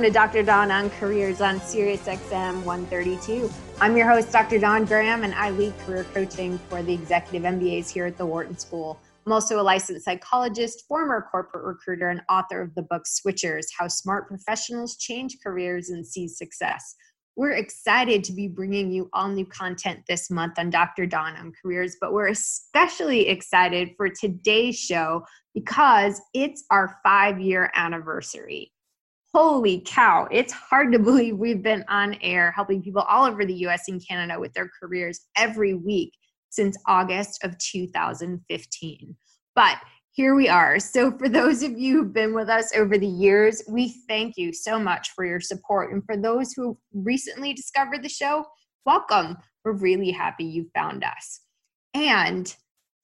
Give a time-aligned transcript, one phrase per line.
[0.00, 0.42] Welcome to Dr.
[0.42, 3.50] Don on Careers on SiriusXM 132.
[3.82, 4.58] I'm your host, Dr.
[4.58, 8.56] Don Graham, and I lead career coaching for the executive MBAs here at the Wharton
[8.56, 8.98] School.
[9.26, 13.88] I'm also a licensed psychologist, former corporate recruiter, and author of the book Switchers How
[13.88, 16.94] Smart Professionals Change Careers and Seize Success.
[17.36, 21.04] We're excited to be bringing you all new content this month on Dr.
[21.04, 27.70] Don on Careers, but we're especially excited for today's show because it's our five year
[27.74, 28.72] anniversary
[29.34, 33.66] holy cow, it's hard to believe we've been on air helping people all over the
[33.66, 36.12] US and Canada with their careers every week
[36.50, 39.16] since August of 2015.
[39.54, 39.78] But
[40.12, 40.80] here we are.
[40.80, 44.52] So, for those of you who've been with us over the years, we thank you
[44.52, 45.92] so much for your support.
[45.92, 48.44] And for those who recently discovered the show,
[48.84, 49.36] welcome.
[49.64, 51.40] We're really happy you found us.
[51.94, 52.52] And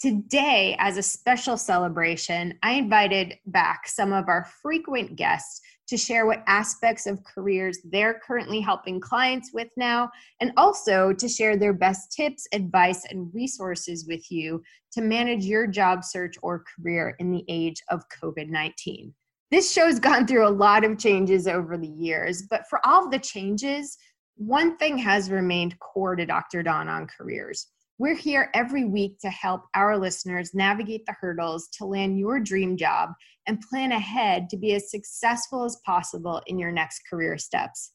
[0.01, 6.27] today, as a special celebration, I invited back some of our frequent guests to share
[6.27, 11.73] what aspects of careers they're currently helping clients with now, and also to share their
[11.73, 14.63] best tips, advice, and resources with you
[14.93, 19.15] to manage your job search or career in the age of COVID 19.
[19.51, 23.19] This show's gone through a lot of changes over the years, but for all the
[23.19, 23.97] changes,
[24.37, 26.63] one thing has remained core to Dr.
[26.63, 31.87] Don on careers we're here every week to help our listeners navigate the hurdles to
[31.87, 33.11] land your dream job
[33.47, 37.93] and plan ahead to be as successful as possible in your next career steps.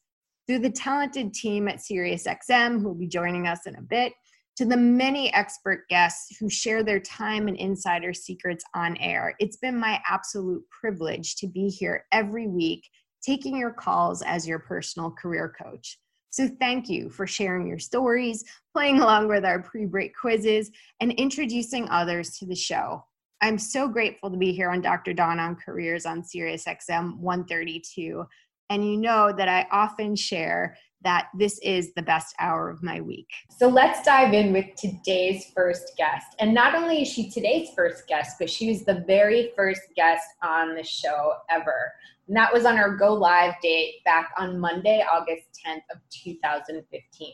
[0.47, 4.13] Through the talented team at SiriusXM, who will be joining us in a bit,
[4.58, 9.58] to the many expert guests who share their time and insider secrets on air, it's
[9.58, 12.87] been my absolute privilege to be here every week,
[13.23, 15.99] taking your calls as your personal career coach.
[16.31, 18.43] So, thank you for sharing your stories,
[18.73, 23.03] playing along with our pre break quizzes, and introducing others to the show.
[23.42, 25.14] I'm so grateful to be here on Dr.
[25.14, 28.25] Don on Careers on SiriusXM 132.
[28.70, 33.02] And you know that I often share that this is the best hour of my
[33.02, 33.28] week.
[33.50, 36.28] So let's dive in with today's first guest.
[36.39, 40.26] And not only is she today's first guest, but she was the very first guest
[40.44, 41.92] on the show ever.
[42.28, 47.33] And that was on our go live date back on Monday, August 10th of 2015.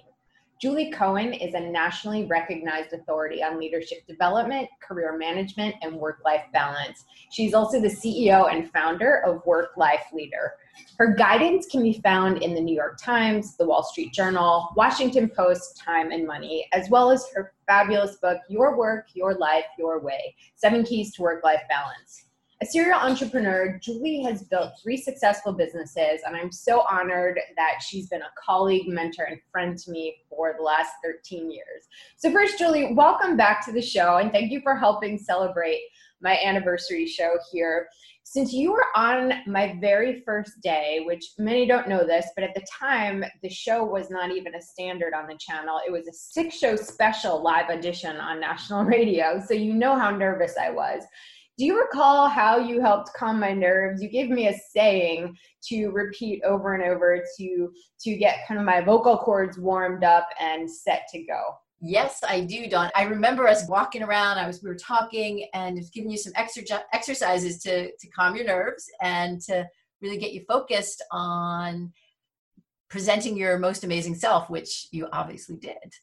[0.59, 6.45] Julie Cohen is a nationally recognized authority on leadership development, career management, and work life
[6.51, 7.05] balance.
[7.31, 10.53] She's also the CEO and founder of Work Life Leader.
[10.97, 15.29] Her guidance can be found in the New York Times, the Wall Street Journal, Washington
[15.29, 19.99] Post, Time and Money, as well as her fabulous book, Your Work, Your Life, Your
[19.99, 22.27] Way Seven Keys to Work Life Balance.
[22.59, 28.09] A serial entrepreneur, Julie has built three successful businesses, and I'm so honored that she's
[28.09, 31.83] been a colleague, mentor, and friend to me for the last 13 years.
[32.15, 35.81] So, first, Julie, welcome back to the show, and thank you for helping celebrate
[36.21, 37.87] my anniversary show here.
[38.23, 42.53] Since you were on my very first day, which many don't know this, but at
[42.53, 45.79] the time, the show was not even a standard on the channel.
[45.87, 49.41] It was a six show special live edition on national radio.
[49.45, 51.03] So, you know how nervous I was.
[51.57, 54.03] Do you recall how you helped calm my nerves?
[54.03, 55.35] You gave me a saying
[55.69, 60.27] to repeat over and over to to get kind of my vocal cords warmed up
[60.39, 61.41] and set to go.
[61.79, 62.89] Yes, I do, Don.
[62.95, 64.39] I remember us walking around.
[64.39, 68.35] I was we were talking and was giving you some extra exercises to to calm
[68.35, 69.67] your nerves and to
[70.01, 71.93] really get you focused on
[72.89, 75.93] presenting your most amazing self, which you obviously did.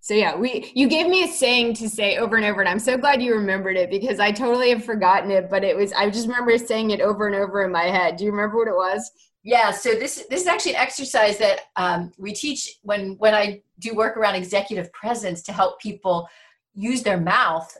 [0.00, 2.78] So yeah, we you gave me a saying to say over and over, and I'm
[2.78, 5.48] so glad you remembered it because I totally have forgotten it.
[5.48, 8.16] But it was I just remember saying it over and over in my head.
[8.16, 9.10] Do you remember what it was?
[9.42, 9.70] Yeah.
[9.70, 13.94] So this this is actually an exercise that um, we teach when when I do
[13.94, 16.28] work around executive presence to help people
[16.74, 17.76] use their mouth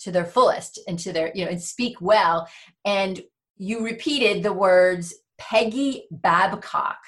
[0.00, 2.48] to their fullest and to their you know and speak well.
[2.84, 3.20] And
[3.56, 6.98] you repeated the words Peggy Babcock.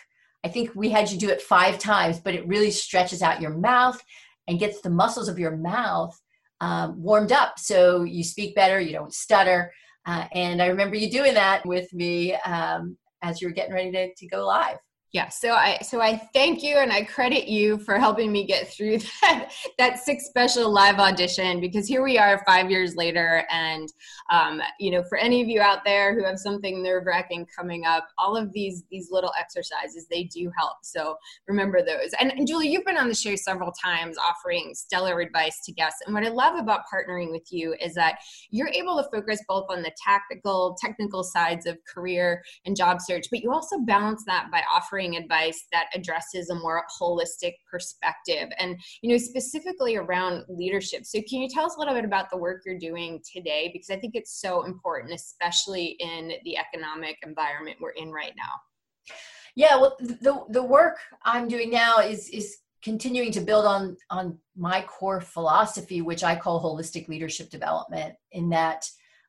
[0.45, 3.57] I think we had you do it five times, but it really stretches out your
[3.57, 4.03] mouth
[4.49, 6.19] and gets the muscles of your mouth
[6.61, 9.73] um, warmed up so you speak better, you don't stutter.
[10.07, 13.93] Uh, and I remember you doing that with me um, as you were getting ready
[13.93, 14.79] to, to go live.
[15.13, 18.69] Yeah, so I so I thank you and I credit you for helping me get
[18.69, 23.93] through that that six special live audition because here we are five years later and
[24.31, 27.85] um, you know for any of you out there who have something nerve wracking coming
[27.85, 30.77] up, all of these these little exercises they do help.
[30.83, 31.17] So
[31.49, 32.11] remember those.
[32.21, 36.03] And, and Julie, you've been on the show several times offering stellar advice to guests.
[36.07, 38.19] And what I love about partnering with you is that
[38.51, 43.27] you're able to focus both on the tactical technical sides of career and job search,
[43.33, 48.79] but you also balance that by offering advice that addresses a more holistic perspective and
[49.03, 51.05] you know specifically around leadership.
[51.05, 53.71] So can you tell us a little bit about the work you're doing today?
[53.73, 59.15] Because i think it's so important especially in the economic environment we're in right now.
[59.55, 64.39] Yeah well the the work i'm doing now is is continuing to build on on
[64.57, 68.89] my core philosophy which i call holistic leadership development in that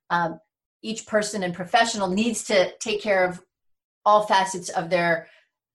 [0.10, 0.40] um,
[0.82, 3.42] each person and professional needs to take care of
[4.06, 5.28] all facets of their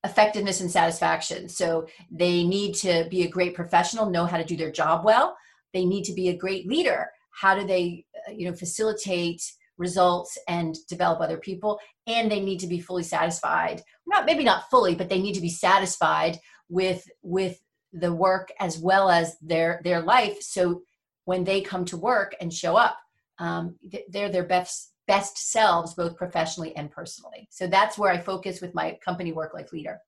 [0.03, 1.49] effectiveness and satisfaction.
[1.49, 5.35] So they need to be a great professional, know how to do their job well.
[5.73, 7.09] They need to be a great leader.
[7.31, 9.41] How do they, uh, you know, facilitate
[9.77, 11.79] results and develop other people?
[12.07, 13.81] And they need to be fully satisfied.
[14.05, 16.39] Not maybe not fully, but they need to be satisfied
[16.69, 17.59] with with
[17.93, 20.41] the work as well as their their life.
[20.41, 20.81] So
[21.25, 22.97] when they come to work and show up,
[23.39, 23.75] um,
[24.09, 27.47] they're their best best selves, both professionally and personally.
[27.49, 29.99] So that's where I focus with my company work life leader.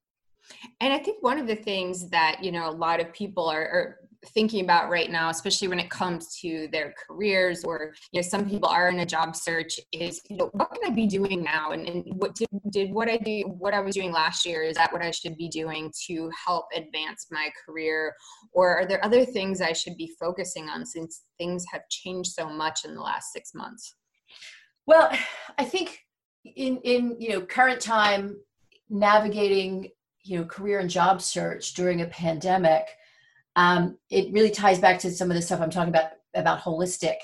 [0.82, 3.62] And I think one of the things that, you know, a lot of people are,
[3.62, 8.28] are thinking about right now especially when it comes to their careers or you know
[8.28, 11.42] some people are in a job search is you know what can i be doing
[11.42, 14.62] now and, and what did, did what i do what i was doing last year
[14.62, 18.14] is that what i should be doing to help advance my career
[18.52, 22.50] or are there other things i should be focusing on since things have changed so
[22.50, 23.96] much in the last six months
[24.86, 25.12] well,
[25.58, 26.00] I think
[26.44, 28.38] in in you know current time
[28.90, 29.90] navigating
[30.24, 32.88] you know career and job search during a pandemic,
[33.56, 37.18] um, it really ties back to some of the stuff I'm talking about about holistic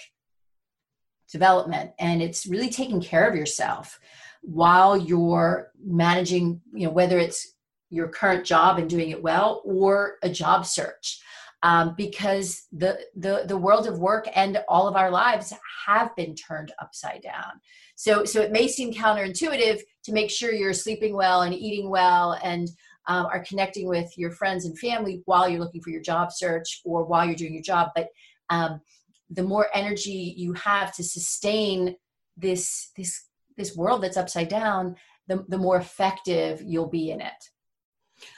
[1.31, 3.99] development, and it's really taking care of yourself
[4.41, 7.53] while you're managing you know whether it's
[7.89, 11.21] your current job and doing it well or a job search
[11.63, 15.53] um, because the, the the world of work and all of our lives
[15.85, 17.59] have been turned upside down.
[17.95, 22.37] So so it may seem counterintuitive to make sure you're sleeping well and eating well
[22.43, 22.69] and
[23.07, 26.81] um, are connecting with your friends and family while you're looking for your job search
[26.83, 28.07] or while you're doing your job, but
[28.49, 28.81] um,
[29.29, 31.95] the more energy you have to sustain
[32.37, 33.25] this this
[33.57, 34.95] this world that's upside down,
[35.27, 37.49] the, the more effective you'll be in it.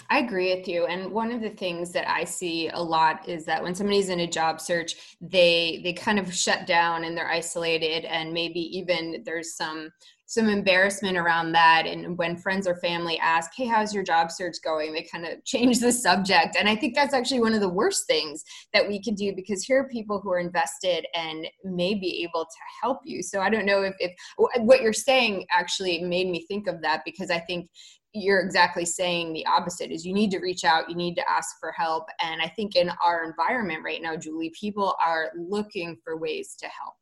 [0.09, 0.85] I agree with you.
[0.85, 4.21] And one of the things that I see a lot is that when somebody's in
[4.21, 9.24] a job search, they they kind of shut down and they're isolated and maybe even
[9.25, 9.89] there's some
[10.29, 14.57] some embarrassment around that and when friends or family ask hey how's your job search
[14.62, 17.69] going they kind of change the subject and i think that's actually one of the
[17.69, 18.44] worst things
[18.74, 22.44] that we could do because here are people who are invested and may be able
[22.44, 24.12] to help you so i don't know if, if
[24.57, 27.69] what you're saying actually made me think of that because i think
[28.17, 31.59] you're exactly saying the opposite is you need to reach out you need to ask
[31.59, 32.07] for help.
[32.21, 36.67] And i think in our environment right now julie people are looking for ways to
[36.67, 36.95] help.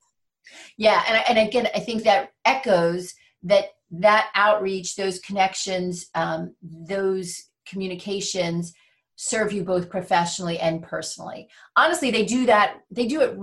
[0.77, 3.13] Yeah and, and again i think that echoes
[3.43, 8.73] that that outreach those connections um, those communications
[9.17, 11.47] serve you both professionally and personally.
[11.75, 13.37] Honestly they do that they do it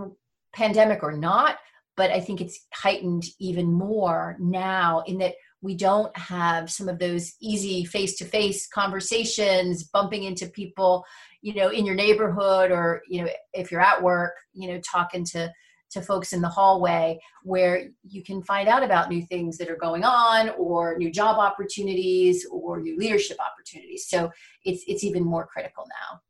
[0.52, 1.56] pandemic or not
[1.96, 6.99] but i think it's heightened even more now in that we don't have some of
[6.99, 11.05] those easy face-to-face conversations bumping into people
[11.41, 15.25] you know in your neighborhood or you know if you're at work you know talking
[15.25, 15.51] to
[15.93, 19.77] to folks in the hallway where you can find out about new things that are
[19.77, 24.06] going on or new job opportunities or new leadership opportunities.
[24.08, 24.31] So
[24.65, 26.20] it's it's even more critical now.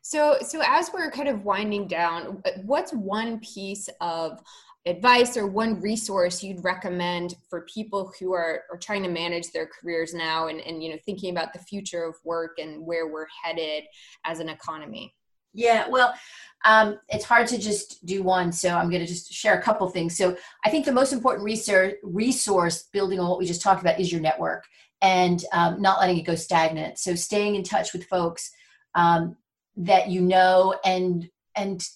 [0.00, 4.40] So so as we're kind of winding down what's one piece of
[4.86, 9.66] advice or one resource you'd recommend for people who are, are trying to manage their
[9.66, 13.26] careers now and, and you know thinking about the future of work and where we're
[13.42, 13.84] headed
[14.24, 15.14] as an economy?
[15.52, 16.14] Yeah well
[16.66, 19.88] um, it's hard to just do one so i'm going to just share a couple
[19.88, 20.16] things.
[20.16, 24.00] So i think the most important research, resource building on what we just talked about
[24.00, 24.64] is your network
[25.04, 26.98] and um, not letting it go stagnant.
[26.98, 28.50] So staying in touch with folks
[28.94, 29.36] um,
[29.76, 31.86] that you know and and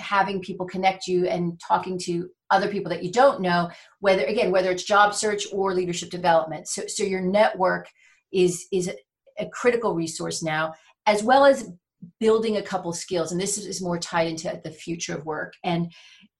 [0.00, 4.50] having people connect you and talking to other people that you don't know whether again
[4.50, 6.66] whether it's job search or leadership development.
[6.68, 7.88] So, so your network
[8.32, 8.90] is is
[9.38, 10.74] a critical resource now
[11.06, 11.70] as well as
[12.18, 13.32] building a couple skills.
[13.32, 15.92] And this is more tied into the future of work and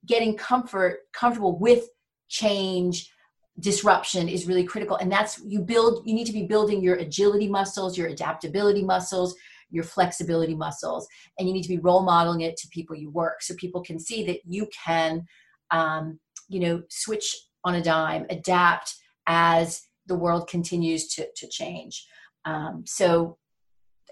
[0.07, 1.85] getting comfort comfortable with
[2.29, 3.11] change
[3.59, 4.97] disruption is really critical.
[4.97, 9.35] And that's you build you need to be building your agility muscles your adaptability muscles
[9.71, 11.07] your flexibility muscles
[11.39, 13.99] and you need to be role modeling it to people you work so people can
[13.99, 15.25] see that you can
[15.71, 18.95] um, you know switch on a dime adapt
[19.27, 22.07] as the world continues to, to change.
[22.45, 23.39] Um, so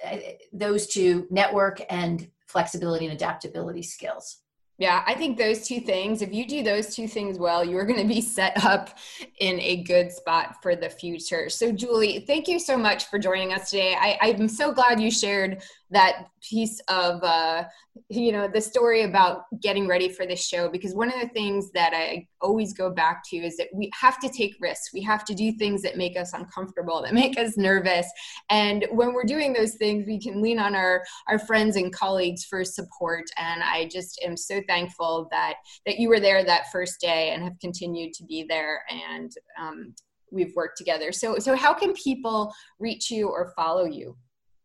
[0.06, 0.18] uh,
[0.52, 4.42] those two network and flexibility and adaptability skills
[4.78, 8.00] yeah, I think those two things, if you do those two things well, you're going
[8.00, 8.96] to be set up
[9.40, 11.48] in a good spot for the future.
[11.50, 13.96] So, Julie, thank you so much for joining us today.
[13.98, 17.64] I, I'm so glad you shared that piece of uh,
[18.08, 21.70] you know the story about getting ready for this show because one of the things
[21.72, 24.92] that i always go back to is that we have to take risks.
[24.92, 28.06] We have to do things that make us uncomfortable that make us nervous.
[28.50, 32.44] And when we're doing those things we can lean on our our friends and colleagues
[32.44, 33.24] for support.
[33.36, 35.54] And i just am so thankful that
[35.86, 38.82] that you were there that first day and have continued to be there.
[38.90, 39.94] And um,
[40.30, 41.12] we've worked together.
[41.12, 44.16] So so how can people reach you or follow you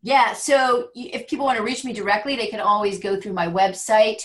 [0.03, 3.47] yeah, so if people want to reach me directly, they can always go through my
[3.47, 4.21] website,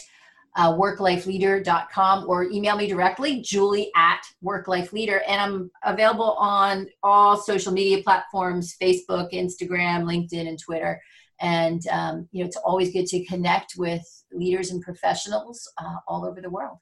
[0.57, 5.21] uh, worklifeleader.com, or email me directly, julie at worklifeleader.
[5.29, 11.01] And I'm available on all social media platforms Facebook, Instagram, LinkedIn, and Twitter.
[11.41, 16.27] And, um, you know, it's always good to connect with leaders and professionals uh, all
[16.27, 16.79] over the world.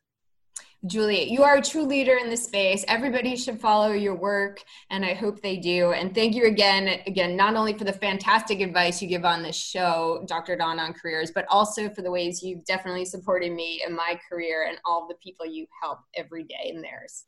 [0.86, 2.84] Juliet, you are a true leader in the space.
[2.86, 5.92] Everybody should follow your work, and I hope they do.
[5.92, 9.56] And thank you again, again, not only for the fantastic advice you give on this
[9.56, 10.56] show, Dr.
[10.56, 14.66] Don on Careers, but also for the ways you've definitely supported me in my career
[14.68, 17.24] and all the people you help every day in theirs.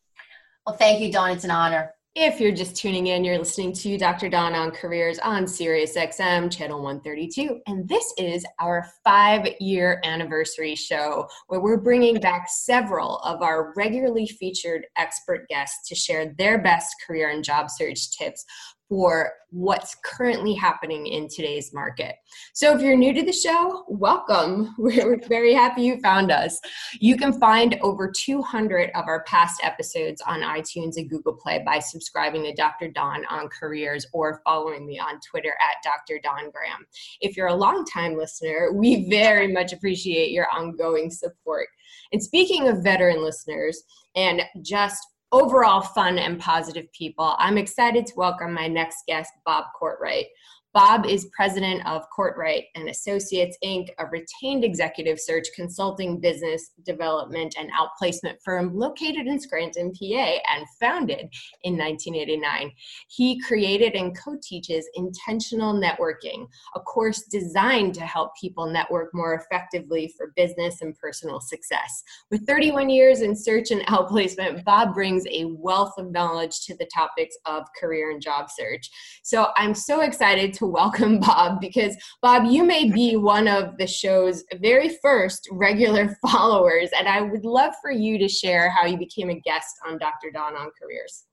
[0.67, 1.31] Well, thank you, Don.
[1.31, 1.95] It's an honor.
[2.21, 4.29] If you're just tuning in, you're listening to Dr.
[4.29, 7.61] Don on Careers on Sirius XM, channel 132.
[7.69, 13.73] And this is our five year anniversary show where we're bringing back several of our
[13.77, 18.45] regularly featured expert guests to share their best career and job search tips
[18.89, 22.17] for what's currently happening in today's market.
[22.53, 24.75] So, if you're new to the show, welcome.
[24.79, 26.59] We're very happy you found us.
[27.01, 31.79] You can find over 200 of our past episodes on iTunes and Google Play by
[31.79, 32.89] subscribing to Dr.
[32.89, 36.21] Don on Careers or following me on Twitter at Dr.
[36.23, 36.87] Don Graham.
[37.21, 41.69] If you're a longtime listener, we very much appreciate your ongoing support.
[42.13, 43.83] And speaking of veteran listeners
[44.15, 47.35] and just overall fun and positive people.
[47.39, 50.27] I'm excited to welcome my next guest, Bob Courtright.
[50.75, 57.55] Bob is president of Courtright and Associates Inc., a retained executive search consulting business development
[57.59, 61.33] and outplacement firm located in Scranton, PA, and founded
[61.63, 62.71] in 1989.
[63.09, 70.13] He created and co-teaches Intentional Networking, a course designed to help people network more effectively
[70.17, 72.03] for business and personal success.
[72.31, 76.89] With 31 years in search and outplacement, Bob brings a wealth of knowledge to the
[76.95, 78.91] topics of career and job search.
[79.23, 83.87] So I'm so excited to welcome Bob because, Bob, you may be one of the
[83.87, 88.99] show's very first regular followers, and I would love for you to share how you
[88.99, 90.31] became a guest on Dr.
[90.33, 91.25] Don on Careers.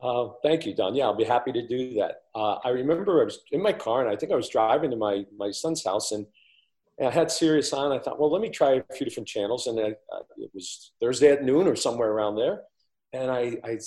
[0.00, 0.96] Uh, thank you, Don.
[0.96, 2.22] Yeah, I'll be happy to do that.
[2.34, 4.96] Uh, I remember I was in my car, and I think I was driving to
[4.96, 6.26] my, my son's house, and,
[6.98, 7.92] and I had Sirius on.
[7.92, 10.92] I thought, well, let me try a few different channels, and I, uh, it was
[11.00, 12.62] Thursday at noon or somewhere around there,
[13.12, 13.78] and I I,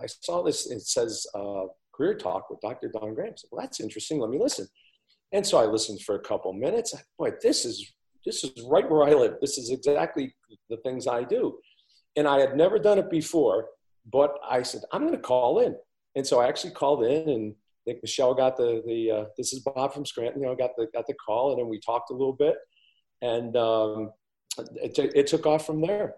[0.00, 0.70] I saw this.
[0.70, 1.64] It says uh,
[1.96, 2.88] career talk with Dr.
[2.88, 3.32] Don Graham.
[3.32, 4.18] I said, well, that's interesting.
[4.18, 4.66] Let me listen.
[5.32, 6.94] And so I listened for a couple minutes.
[7.18, 7.92] Boy, this is
[8.24, 9.34] this is right where I live.
[9.40, 10.34] This is exactly
[10.70, 11.58] the things I do.
[12.16, 13.66] And I had never done it before,
[14.10, 15.76] but I said, I'm going to call in.
[16.14, 19.52] And so I actually called in and I think Michelle got the, the uh, this
[19.52, 22.10] is Bob from Scranton, you know, got the, got the call and then we talked
[22.10, 22.56] a little bit
[23.20, 24.10] and um,
[24.76, 26.14] it, it took off from there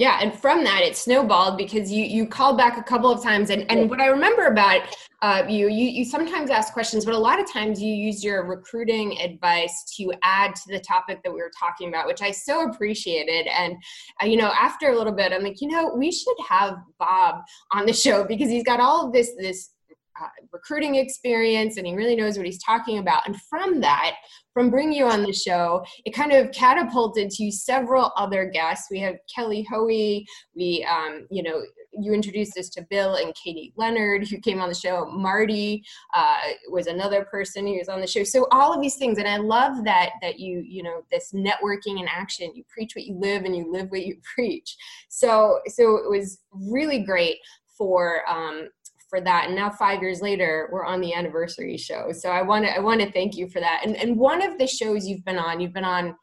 [0.00, 3.50] yeah and from that it snowballed because you you called back a couple of times.
[3.50, 4.80] And and what i remember about
[5.22, 8.46] uh, you you you sometimes ask questions but a lot of times you use your
[8.46, 12.70] recruiting advice to add to the topic that we were talking about which i so
[12.70, 13.46] appreciated.
[13.46, 13.76] And
[14.22, 17.42] uh, you know after a little bit i'm like you know we should have bob
[17.70, 19.68] on the show because he's got all of this this
[20.20, 23.26] uh, recruiting experience and he really knows what he's talking about.
[23.26, 24.16] And from that,
[24.52, 28.88] from bringing you on the show, it kind of catapulted to several other guests.
[28.90, 30.26] We have Kelly Hoey.
[30.54, 31.62] We, um, you know,
[31.92, 35.06] you introduced us to Bill and Katie Leonard, who came on the show.
[35.06, 35.84] Marty
[36.14, 38.24] uh, was another person who was on the show.
[38.24, 42.00] So all of these things, and I love that that you, you know, this networking
[42.00, 42.52] in action.
[42.54, 44.76] You preach what you live, and you live what you preach.
[45.08, 47.36] So, so it was really great
[47.76, 48.68] for um,
[49.10, 49.46] for that.
[49.48, 52.12] And now five years later we're on the anniversary show.
[52.12, 53.82] So i want to i want to thank you for that.
[53.84, 56.14] And and one of the shows you've been on you've been on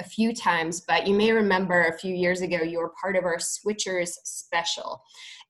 [0.00, 3.24] a few times but you may remember a few years ago you were part of
[3.24, 5.00] our switchers special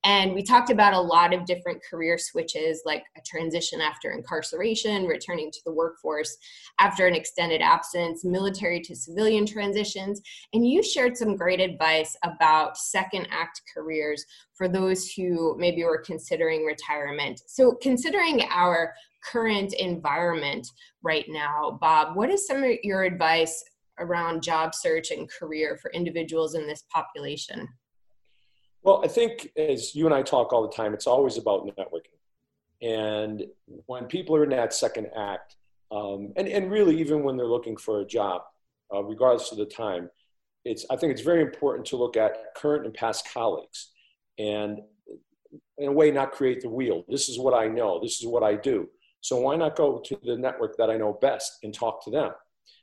[0.07, 5.05] And we talked about a lot of different career switches, like a transition after incarceration,
[5.05, 6.37] returning to the workforce
[6.79, 10.23] after an extended absence, military to civilian transitions.
[10.53, 16.05] And you shared some great advice about second act careers for those who maybe were
[16.07, 17.43] considering retirement.
[17.49, 18.95] So, considering our
[19.25, 20.69] current environment
[21.03, 23.65] right now, Bob, what is some of your advice
[23.99, 27.69] around job search and career for individuals in this population?
[28.83, 32.17] Well, I think as you and I talk all the time, it's always about networking.
[32.83, 33.45] And
[33.87, 35.57] when people are in that second act,
[35.91, 38.43] um, and, and really even when they're looking for a job,
[38.95, 40.11] uh, regardless of the time,
[40.65, 43.93] it's, I think it's very important to look at current and past colleagues
[44.39, 44.81] and
[45.79, 47.05] in a way not create the wheel.
[47.09, 48.01] This is what I know.
[48.03, 48.89] This is what I do.
[49.21, 52.33] So why not go to the network that I know best and talk to them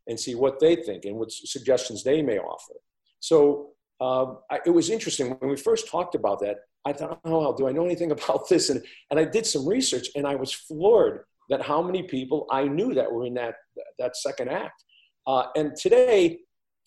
[0.07, 2.73] and see what they think and what suggestions they may offer.
[3.19, 6.57] So um, I, it was interesting when we first talked about that.
[6.85, 8.69] I thought, oh, do I know anything about this?
[8.69, 12.65] And, and I did some research and I was floored that how many people I
[12.65, 13.55] knew that were in that,
[13.99, 14.83] that second act.
[15.27, 16.39] Uh, and today,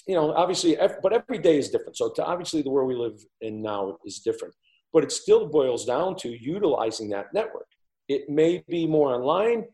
[0.07, 1.97] you know, obviously, but every day is different.
[1.97, 4.55] So obviously the world we live in now is different,
[4.93, 7.67] but it still boils down to utilizing that network.
[8.09, 9.65] It may be more online.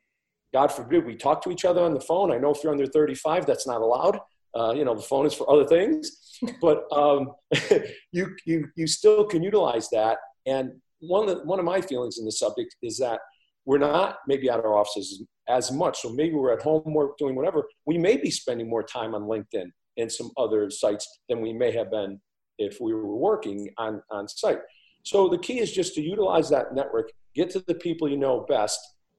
[0.52, 2.32] God forbid we talk to each other on the phone.
[2.32, 4.20] I know if you're under 35, that's not allowed.
[4.54, 7.32] Uh, you know, the phone is for other things, but um,
[8.12, 10.18] you, you, you still can utilize that.
[10.46, 13.20] And one of, the, one of my feelings in the subject is that
[13.64, 16.00] we're not maybe at our offices as much.
[16.00, 17.64] So maybe we're at home, we're doing whatever.
[17.86, 21.70] We may be spending more time on LinkedIn and some other sites than we may
[21.72, 22.20] have been
[22.58, 24.58] if we were working on, on site.
[25.04, 28.46] So the key is just to utilize that network, get to the people you know
[28.48, 28.78] best.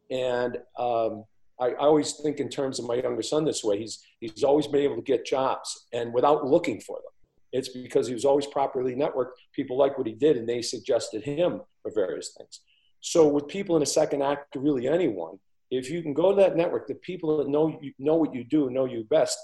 [0.09, 1.25] And um,
[1.63, 3.79] I, I, always think in terms of my younger son this way.
[3.79, 7.11] He's, he's always been able to get jobs and without looking for them.
[7.51, 9.31] It's because he was always properly networked.
[9.53, 12.61] People like what he did and they suggested him for various things.
[13.01, 15.39] So with people in a second act, really anyone,
[15.69, 18.43] if you can go to that network, the people that know you know what you
[18.43, 19.37] do, know you best,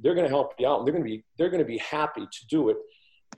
[0.00, 0.78] they're going to help you out.
[0.78, 2.76] And they're going to be they're going to be happy to do it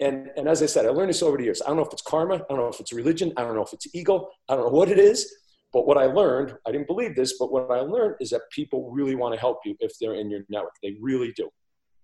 [0.00, 1.62] and, and as I said, I learned this over the years.
[1.62, 2.34] I don't know if it's karma.
[2.34, 3.32] I don't know if it's religion.
[3.36, 4.28] I don't know if it's ego.
[4.48, 5.32] I don't know what it is.
[5.72, 8.90] But what I learned, I didn't believe this, but what I learned is that people
[8.90, 10.74] really want to help you if they're in your network.
[10.82, 11.50] They really do.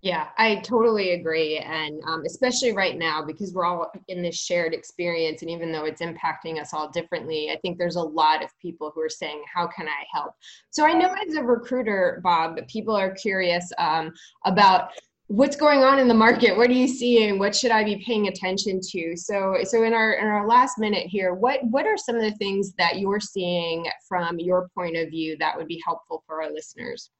[0.02, 1.58] Yeah, I totally agree.
[1.58, 5.84] And um, especially right now, because we're all in this shared experience, and even though
[5.84, 9.44] it's impacting us all differently, I think there's a lot of people who are saying,
[9.54, 10.32] How can I help?
[10.70, 14.12] So I know as a recruiter, Bob, people are curious um,
[14.44, 14.90] about
[15.32, 16.54] what's going on in the market?
[16.54, 19.16] What are you seeing what should i be paying attention to?
[19.16, 22.32] So so in our in our last minute here what what are some of the
[22.32, 26.52] things that you're seeing from your point of view that would be helpful for our
[26.52, 27.10] listeners?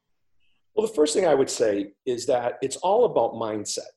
[0.75, 3.92] Well the first thing i would say is that it's all about mindset.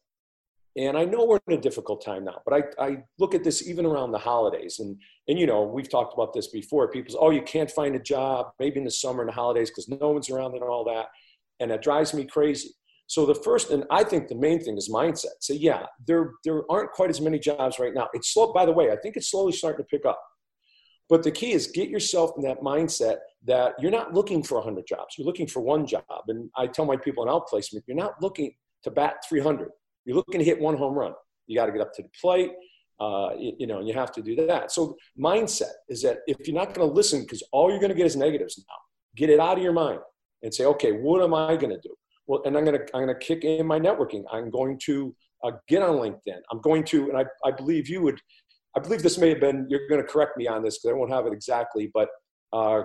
[0.77, 3.67] And i know we're in a difficult time now but i, I look at this
[3.67, 4.79] even around the holidays.
[4.79, 4.97] And
[5.27, 6.89] and you know we've talked about this before.
[6.89, 9.69] People say oh you can't find a job maybe in the summer and the holidays
[9.71, 11.07] because no one's around and all that.
[11.59, 12.69] And that drives me crazy
[13.07, 15.37] so the first, and I think the main thing is mindset.
[15.39, 18.09] So yeah, there there aren't quite as many jobs right now.
[18.13, 18.51] It's slow.
[18.51, 20.19] By the way, I think it's slowly starting to pick up.
[21.07, 24.87] But the key is get yourself in that mindset that you're not looking for 100
[24.87, 25.15] jobs.
[25.17, 26.03] You're looking for one job.
[26.27, 29.69] And I tell my people in outplacement, you're not looking to bat 300.
[30.05, 31.13] You're looking to hit one home run.
[31.45, 32.53] You got to get up to the plate.
[32.99, 34.71] Uh, you, you, know, and you have to do that.
[34.71, 37.95] So mindset is that if you're not going to listen, because all you're going to
[37.95, 38.75] get is negatives now,
[39.15, 39.99] get it out of your mind
[40.41, 41.95] and say, okay, what am I going to do?
[42.27, 44.23] Well, and I'm going to I'm going to kick in my networking.
[44.31, 46.39] I'm going to uh, get on LinkedIn.
[46.51, 48.19] I'm going to, and I, I believe you would,
[48.75, 49.67] I believe this may have been.
[49.69, 52.09] You're going to correct me on this because I won't have it exactly, but
[52.51, 52.83] uh,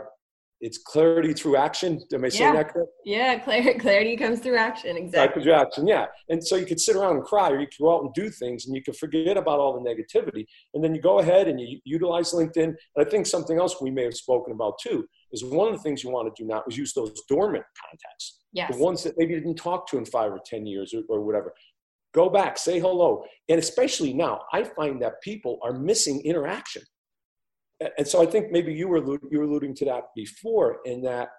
[0.61, 2.01] it's clarity through action.
[2.13, 2.63] Am I saying yeah.
[2.63, 2.91] that correct?
[3.05, 4.97] Yeah, clarity, clarity comes through action.
[4.97, 5.43] Exactly.
[5.43, 6.07] Through action, yeah.
[6.29, 8.29] And so you could sit around and cry, or you could go out and do
[8.29, 11.59] things, and you could forget about all the negativity, and then you go ahead and
[11.59, 12.65] you utilize LinkedIn.
[12.65, 15.81] And I think something else we may have spoken about too is one of the
[15.81, 18.41] things you want to do now is use those dormant contacts.
[18.53, 18.75] Yes.
[18.75, 21.21] The ones that maybe you didn't talk to in five or 10 years or, or
[21.25, 21.53] whatever.
[22.13, 23.25] Go back, say hello.
[23.49, 26.83] And especially now, I find that people are missing interaction.
[27.97, 28.99] And so I think maybe you were,
[29.31, 31.31] you were alluding to that before in that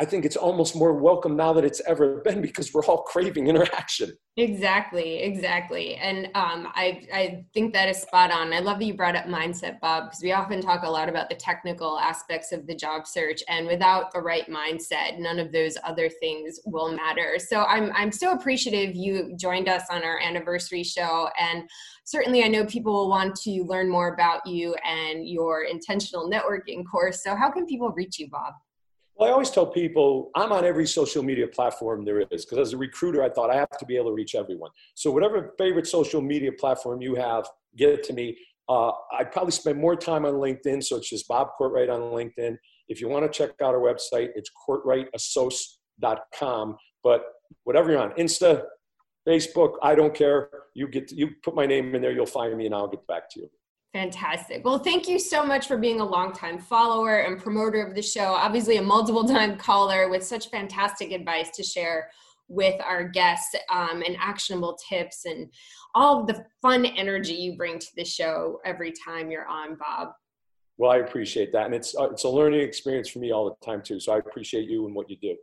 [0.00, 3.48] I think it's almost more welcome now that it's ever been because we're all craving
[3.48, 4.12] interaction.
[4.36, 5.96] Exactly, exactly.
[5.96, 8.52] And um, I, I think that is spot on.
[8.52, 11.28] I love that you brought up mindset, Bob, because we often talk a lot about
[11.28, 13.42] the technical aspects of the job search.
[13.48, 17.36] And without the right mindset, none of those other things will matter.
[17.40, 21.28] So I'm, I'm so appreciative you joined us on our anniversary show.
[21.40, 21.68] And
[22.04, 26.84] certainly, I know people will want to learn more about you and your intentional networking
[26.88, 27.24] course.
[27.24, 28.54] So, how can people reach you, Bob?
[29.18, 32.72] Well, I always tell people I'm on every social media platform there is because as
[32.72, 34.70] a recruiter, I thought I have to be able to reach everyone.
[34.94, 38.38] So, whatever favorite social media platform you have, get it to me.
[38.68, 42.56] Uh, I'd probably spend more time on LinkedIn, so it's just Bob Courtright on LinkedIn.
[42.88, 46.76] If you want to check out our website, it's courtrightassoc.com.
[47.02, 47.24] But
[47.64, 48.62] whatever you're on, Insta,
[49.26, 50.48] Facebook, I don't care.
[50.74, 53.28] You get you put my name in there, you'll find me, and I'll get back
[53.30, 53.50] to you.
[53.94, 54.64] Fantastic.
[54.64, 58.34] Well, thank you so much for being a longtime follower and promoter of the show.
[58.34, 62.10] Obviously, a multiple time caller with such fantastic advice to share
[62.48, 65.48] with our guests um, and actionable tips and
[65.94, 70.08] all the fun energy you bring to the show every time you're on, Bob.
[70.76, 73.66] Well, I appreciate that, and it's uh, it's a learning experience for me all the
[73.66, 73.98] time too.
[73.98, 75.34] So I appreciate you and what you do.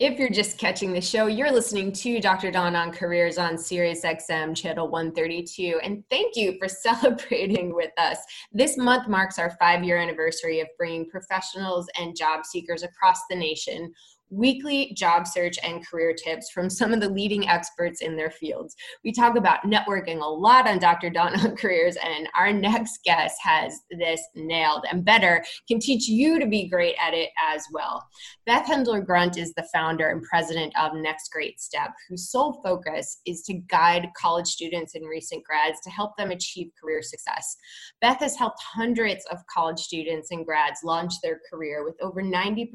[0.00, 2.50] If you're just catching the show, you're listening to Dr.
[2.50, 5.78] Don on Careers on Sirius XM channel 132.
[5.84, 8.18] And thank you for celebrating with us.
[8.50, 13.36] This month marks our five year anniversary of bringing professionals and job seekers across the
[13.36, 13.92] nation
[14.34, 18.74] weekly job search and career tips from some of the leading experts in their fields.
[19.04, 21.10] We talk about networking a lot on Dr.
[21.10, 26.38] Don on Careers, and our next guest has this nailed and better, can teach you
[26.38, 28.04] to be great at it as well.
[28.46, 33.20] Beth Hendler Grant is the founder and president of Next Great Step, whose sole focus
[33.26, 37.56] is to guide college students and recent grads to help them achieve career success.
[38.00, 42.70] Beth has helped hundreds of college students and grads launch their career with over 90%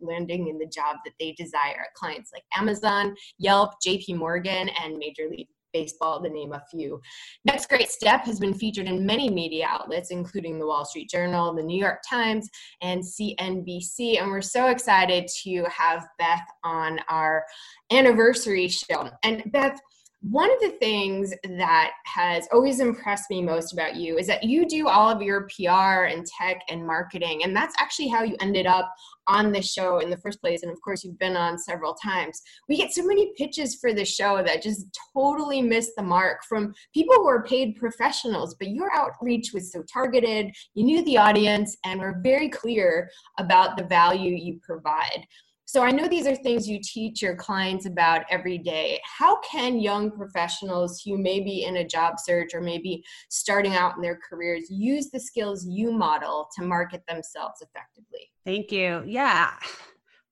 [0.00, 4.98] landing in the job job that they desire clients like Amazon, Yelp, JP Morgan, and
[4.98, 7.00] Major League Baseball, to name a few.
[7.44, 11.52] Next Great Step has been featured in many media outlets, including the Wall Street Journal,
[11.52, 12.48] the New York Times,
[12.80, 14.20] and CNBC.
[14.20, 17.44] And we're so excited to have Beth on our
[17.90, 19.10] anniversary show.
[19.24, 19.80] And Beth,
[20.30, 24.66] one of the things that has always impressed me most about you is that you
[24.66, 27.42] do all of your PR and tech and marketing.
[27.44, 28.90] And that's actually how you ended up
[29.26, 30.62] on the show in the first place.
[30.62, 32.40] And of course, you've been on several times.
[32.70, 36.74] We get so many pitches for the show that just totally miss the mark from
[36.94, 38.54] people who are paid professionals.
[38.54, 43.76] But your outreach was so targeted, you knew the audience, and were very clear about
[43.76, 45.26] the value you provide.
[45.66, 49.00] So I know these are things you teach your clients about every day.
[49.04, 53.96] How can young professionals who may be in a job search or maybe starting out
[53.96, 58.30] in their careers use the skills you model to market themselves effectively?
[58.44, 59.02] Thank you.
[59.06, 59.52] Yeah,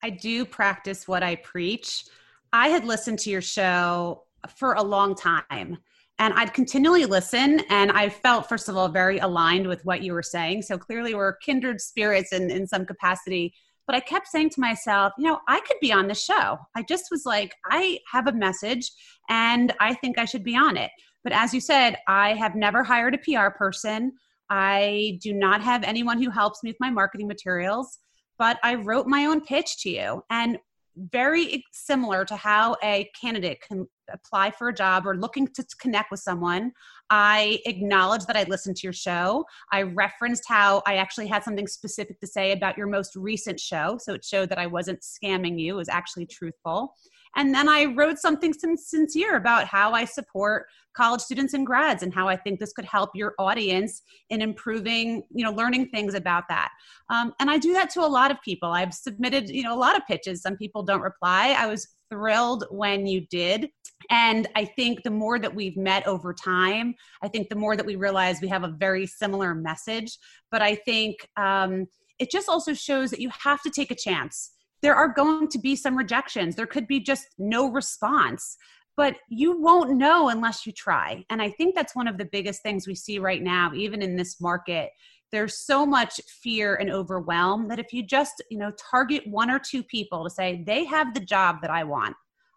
[0.03, 2.05] I do practice what I preach.
[2.53, 4.25] I had listened to your show
[4.57, 5.79] for a long time
[6.19, 7.61] and I'd continually listen.
[7.71, 10.63] And I felt, first of all, very aligned with what you were saying.
[10.63, 13.55] So clearly, we're kindred spirits in, in some capacity
[13.87, 16.59] but I kept saying to myself, you know, I could be on the show.
[16.77, 18.91] I just was like, I have a message
[19.29, 20.91] and I think I should be on it.
[21.25, 24.13] But as you said, I have never hired a PR person.
[24.51, 27.99] I do not have anyone who helps me with my marketing materials,
[28.39, 30.23] but I wrote my own pitch to you.
[30.31, 30.59] And
[30.97, 36.11] very similar to how a candidate can apply for a job or looking to connect
[36.11, 36.73] with someone,
[37.11, 39.45] I acknowledged that I listened to your show.
[39.71, 43.99] I referenced how I actually had something specific to say about your most recent show.
[44.01, 46.95] So it showed that I wasn't scamming you, it was actually truthful.
[47.37, 52.13] And then I wrote something sincere about how I support college students and grads and
[52.13, 56.45] how I think this could help your audience in improving, you know, learning things about
[56.49, 56.71] that.
[57.09, 58.71] Um, and I do that to a lot of people.
[58.71, 60.43] I've submitted, you know, a lot of pitches.
[60.43, 61.57] Some people don't reply.
[61.59, 63.71] I was thrilled when you did.
[64.11, 67.87] And I think the more that we've met over time, I think the more that
[67.87, 70.19] we realize we have a very similar message.
[70.51, 71.87] But I think um,
[72.19, 74.53] it just also shows that you have to take a chance.
[74.83, 78.57] There are going to be some rejections, there could be just no response.
[78.95, 81.25] But you won't know unless you try.
[81.31, 84.17] And I think that's one of the biggest things we see right now, even in
[84.17, 84.91] this market.
[85.31, 89.59] There's so much fear and overwhelm that if you just you know target one or
[89.59, 92.15] two people to say they have the job that i want.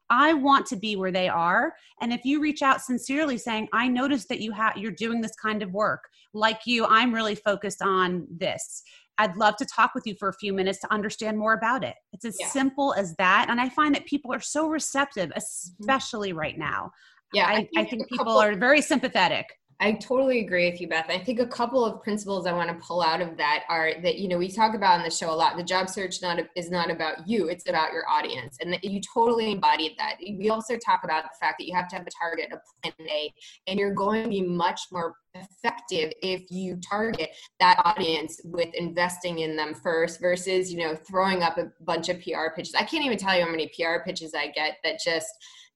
[0.10, 1.74] I want to be where they are.
[2.00, 5.36] And if you reach out sincerely saying i noticed that you have you're doing this
[5.42, 6.02] kind of work.
[6.34, 8.84] Like you i'm really focused on this
[9.18, 11.96] i'd love to talk with you for a few minutes to understand more about it
[12.14, 12.48] it's as yeah.
[12.48, 15.38] simple as that and i find that people are so receptive mm-hmm.
[15.82, 16.40] especially mm-hmm.
[16.40, 16.92] right now
[17.34, 19.48] yeah i, I think, I think people couple- are very sympathetic
[19.80, 21.08] I totally agree with you, Beth.
[21.10, 24.18] I think a couple of principles I want to pull out of that are that
[24.18, 25.58] you know we talk about on the show a lot.
[25.58, 29.52] The job search not is not about you; it's about your audience, and you totally
[29.52, 30.16] embodied that.
[30.22, 33.10] We also talk about the fact that you have to have a target, a plan
[33.10, 33.34] A,
[33.68, 39.40] and you're going to be much more effective if you target that audience with investing
[39.40, 42.76] in them first versus you know throwing up a bunch of PR pitches.
[42.76, 45.28] I can't even tell you how many PR pitches I get that just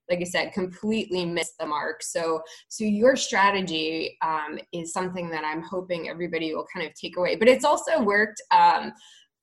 [0.10, 2.02] like I said, completely missed the mark.
[2.04, 7.18] So, so your strategy um, is something that I'm hoping everybody will kind of take
[7.18, 7.36] away.
[7.36, 8.94] But it's also worked um,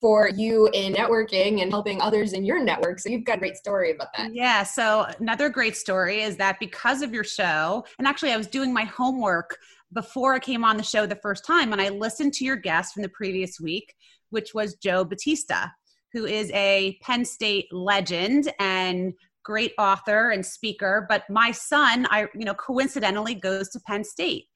[0.00, 2.98] for you in networking and helping others in your network.
[2.98, 4.34] So you've got a great story about that.
[4.34, 4.62] Yeah.
[4.62, 8.72] So another great story is that because of your show, and actually I was doing
[8.72, 9.56] my homework
[9.92, 12.92] before I came on the show the first time, and I listened to your guest
[12.92, 13.94] from the previous week,
[14.30, 15.72] which was Joe Battista,
[16.12, 19.14] who is a Penn State legend and
[19.46, 21.06] great author and speaker.
[21.08, 24.46] But my son, I you know, coincidentally goes to Penn State.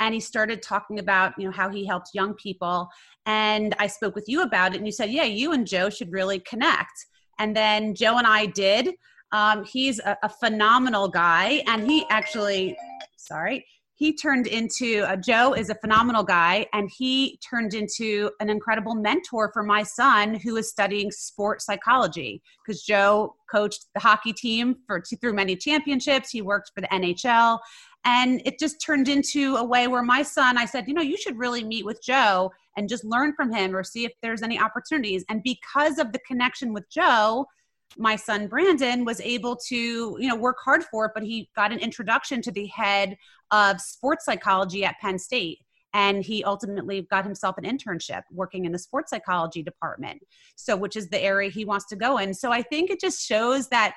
[0.00, 2.88] And he started talking about you know how he helps young people.
[3.26, 6.10] And i spoke with you about it and you said yeah you and joe should
[6.10, 7.06] really connect.
[7.38, 8.94] And then joe and i did.
[9.32, 11.62] Um, he's a, a, phenomenal guy.
[11.68, 12.76] And he actually
[13.16, 13.64] sorry
[14.00, 18.94] he turned into uh, joe is a phenomenal guy and he turned into an incredible
[18.94, 22.42] mentor for my son who is studying sports psychology.
[22.64, 26.30] Because joe coached the hockey team for through many championships.
[26.30, 27.58] He worked for the nhl
[28.06, 31.18] and it just turned into a way where my son i said you know you
[31.18, 34.58] should really meet with joe and just learn from him or see if there's any
[34.58, 35.24] opportunities.
[35.28, 37.46] And because of the connection with joe
[37.98, 41.72] my son Brandon was able to, you know, work hard for it, but he got
[41.72, 43.16] an introduction to the head
[43.50, 45.58] of sports psychology at Penn State.
[45.92, 50.22] And he ultimately got himself an internship working in the sports psychology department.
[50.54, 52.32] So, which is the area he wants to go in.
[52.32, 53.94] So, I think it just shows that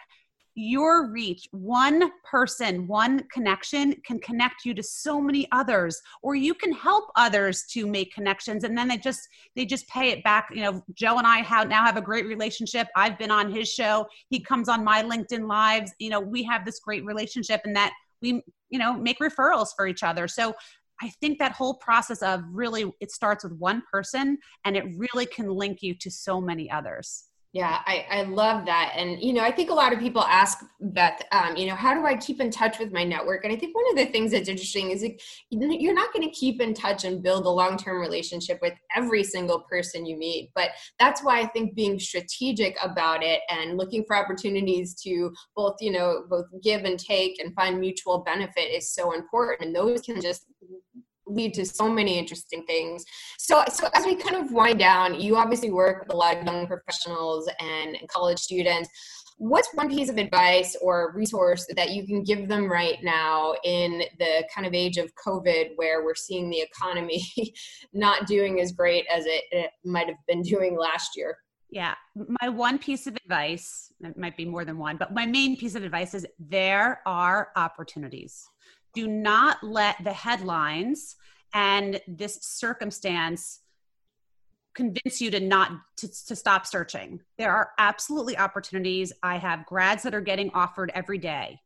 [0.55, 6.53] your reach one person one connection can connect you to so many others or you
[6.53, 10.49] can help others to make connections and then they just they just pay it back
[10.53, 13.67] you know joe and i have now have a great relationship i've been on his
[13.67, 17.75] show he comes on my linkedin lives you know we have this great relationship and
[17.75, 17.91] that
[18.23, 20.55] we you know make referrals for each other so
[21.01, 25.25] I think that whole process of really it starts with one person and it really
[25.25, 27.25] can link you to so many others.
[27.53, 28.93] Yeah, I, I love that.
[28.97, 31.93] And, you know, I think a lot of people ask Beth, um, you know, how
[31.93, 33.43] do I keep in touch with my network?
[33.43, 36.33] And I think one of the things that's interesting is like, you're not going to
[36.33, 40.49] keep in touch and build a long term relationship with every single person you meet.
[40.55, 45.75] But that's why I think being strategic about it and looking for opportunities to both,
[45.79, 49.61] you know, both give and take and find mutual benefit is so important.
[49.67, 50.47] And those can just
[51.27, 53.03] lead to so many interesting things.
[53.37, 56.45] So, so as we kind of wind down, you obviously work with a lot of
[56.45, 58.89] young professionals and college students.
[59.37, 64.03] What's one piece of advice or resource that you can give them right now in
[64.19, 67.23] the kind of age of COVID where we're seeing the economy
[67.93, 71.35] not doing as great as it, it might have been doing last year?
[71.71, 71.95] Yeah.
[72.39, 75.73] My one piece of advice, it might be more than one, but my main piece
[75.73, 78.47] of advice is there are opportunities
[78.93, 81.15] do not let the headlines
[81.53, 83.59] and this circumstance
[84.73, 87.21] convince you to not to, to stop searching.
[87.37, 89.13] There are absolutely opportunities.
[89.21, 91.59] I have grads that are getting offered every day.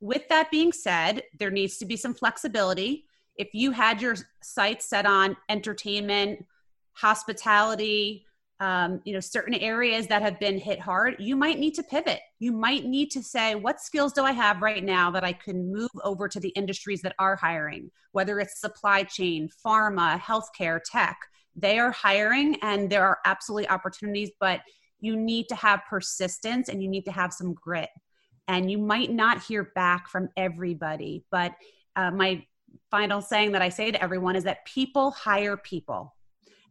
[0.00, 3.06] With that being said there needs to be some flexibility.
[3.36, 6.44] If you had your sights set on entertainment
[6.92, 8.26] hospitality
[8.60, 12.20] um, you know certain areas that have been hit hard you might need to pivot.
[12.38, 15.72] You might need to say what skills do i have right now that i can
[15.72, 17.90] move over to the industries that are hiring?
[18.12, 21.18] Whether it's supply chain pharma healthcare tech
[21.56, 24.60] they are hiring and there are absolutely opportunities but
[25.00, 27.88] you need to have persistence and you need to have some grit.
[28.46, 31.52] And you might not hear back from everybody but
[31.96, 32.44] uh, my
[32.90, 36.14] final saying that i say to everyone is that people hire people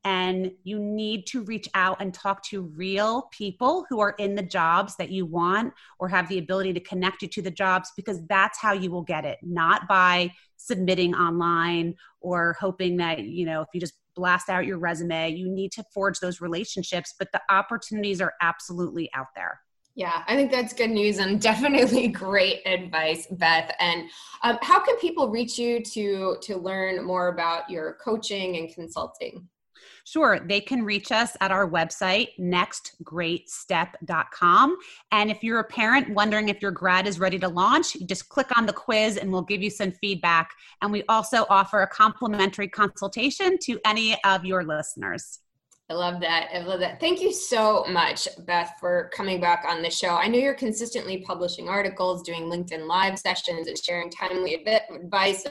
[0.03, 4.43] and you need to reach out and talk to real people who are in the
[4.43, 8.25] jobs that you want or have the ability to connect you to the jobs because
[8.27, 13.61] that's how you will get it not by submitting online or hoping that you know
[13.61, 17.41] if you just blast out your resume you need to forge those relationships but the
[17.49, 19.59] opportunities are absolutely out there
[19.95, 23.75] yeah, I think that's good news and definitely great advice, Beth.
[23.79, 24.09] And
[24.43, 29.49] um, how can people reach you to to learn more about your coaching and consulting?
[30.05, 34.77] Sure, they can reach us at our website, nextgreatstep.com.
[35.11, 38.55] And if you're a parent wondering if your grad is ready to launch, just click
[38.57, 40.51] on the quiz and we'll give you some feedback.
[40.81, 45.39] And we also offer a complimentary consultation to any of your listeners.
[45.91, 46.49] I love that.
[46.53, 46.99] I love that.
[46.99, 50.09] Thank you so much, Beth, for coming back on the show.
[50.09, 55.45] I know you're consistently publishing articles, doing LinkedIn live sessions, and sharing timely advice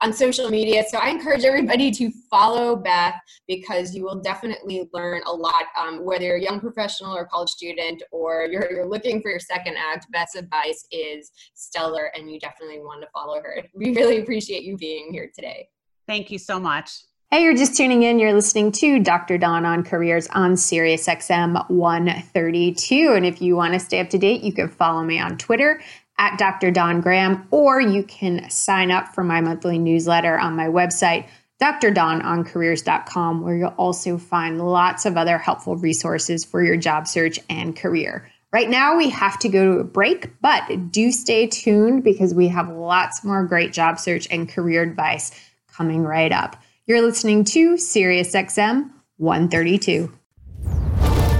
[0.00, 0.84] on social media.
[0.88, 3.16] So I encourage everybody to follow Beth
[3.48, 5.64] because you will definitely learn a lot.
[5.76, 9.40] Um, whether you're a young professional or college student, or you're, you're looking for your
[9.40, 13.60] second act, Beth's advice is stellar, and you definitely want to follow her.
[13.74, 15.68] We really appreciate you being here today.
[16.06, 16.92] Thank you so much.
[17.32, 18.18] Hey, you're just tuning in.
[18.18, 19.38] You're listening to Dr.
[19.38, 23.14] Don on Careers on Sirius XM 132.
[23.16, 25.80] And if you want to stay up to date, you can follow me on Twitter
[26.18, 26.70] at Dr.
[26.70, 31.26] Don Graham, or you can sign up for my monthly newsletter on my website,
[31.58, 37.74] drdononcareers.com, where you'll also find lots of other helpful resources for your job search and
[37.74, 38.30] career.
[38.52, 42.48] Right now, we have to go to a break, but do stay tuned because we
[42.48, 45.30] have lots more great job search and career advice
[45.68, 46.61] coming right up.
[46.84, 50.12] You're listening to SiriusXM 132.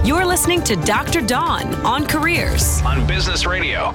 [0.05, 1.19] You're listening to Dr.
[1.19, 3.91] Don on Careers on Business Radio.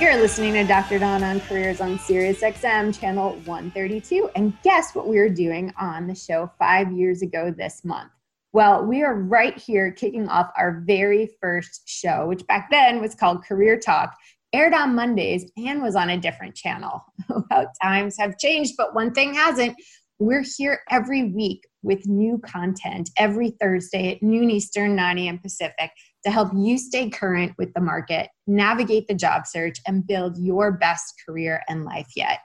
[0.00, 1.00] You're listening to Dr.
[1.00, 4.30] Dawn on Careers on Sirius XM channel 132.
[4.36, 8.12] And guess what we were doing on the show five years ago this month?
[8.52, 13.16] Well, we are right here kicking off our very first show, which back then was
[13.16, 14.16] called Career Talk,
[14.52, 17.04] aired on Mondays and was on a different channel.
[17.82, 19.74] times have changed, but one thing hasn't.
[20.20, 25.38] We're here every week with new content every Thursday at noon Eastern, 9 a.m.
[25.40, 25.90] Pacific
[26.24, 30.72] to help you stay current with the market, navigate the job search, and build your
[30.72, 32.40] best career and life yet.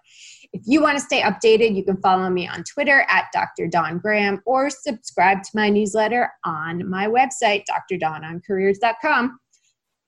[0.54, 3.68] If you want to stay updated, you can follow me on Twitter at Dr.
[3.68, 9.40] Dawn Graham or subscribe to my newsletter on my website, drdononcareers.com.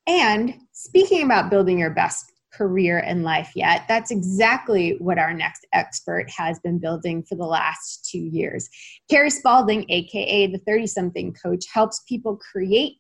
[0.08, 5.66] And speaking about building your best career and life yet, that's exactly what our next
[5.74, 8.70] expert has been building for the last two years.
[9.10, 12.98] Carrie Spaulding, aka the 30 something coach, helps people create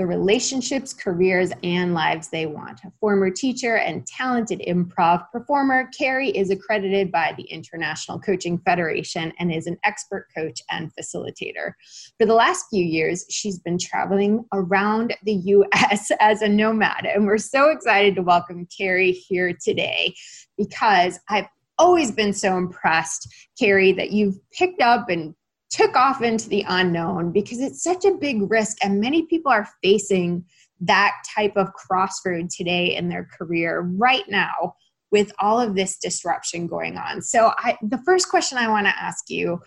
[0.00, 2.80] the relationships, careers, and lives they want.
[2.86, 9.30] A former teacher and talented improv performer, Carrie is accredited by the International Coaching Federation
[9.38, 11.72] and is an expert coach and facilitator.
[12.18, 17.26] For the last few years, she's been traveling around the US as a nomad, and
[17.26, 20.14] we're so excited to welcome Carrie here today
[20.56, 25.34] because I've always been so impressed, Carrie, that you've picked up and
[25.70, 29.68] took off into the unknown because it's such a big risk and many people are
[29.82, 30.44] facing
[30.80, 34.74] that type of crossroad today in their career right now
[35.12, 37.22] with all of this disruption going on.
[37.22, 39.60] So I the first question I want to ask you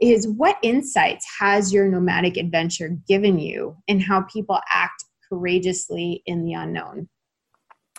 [0.00, 6.44] is what insights has your nomadic adventure given you in how people act courageously in
[6.44, 7.08] the unknown?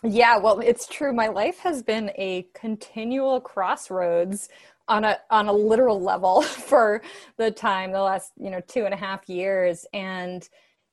[0.03, 1.11] Yeah, well, it's true.
[1.11, 4.49] My life has been a continual crossroads
[4.87, 7.01] on a on a literal level for
[7.37, 9.85] the time the last you know two and a half years.
[9.93, 10.47] And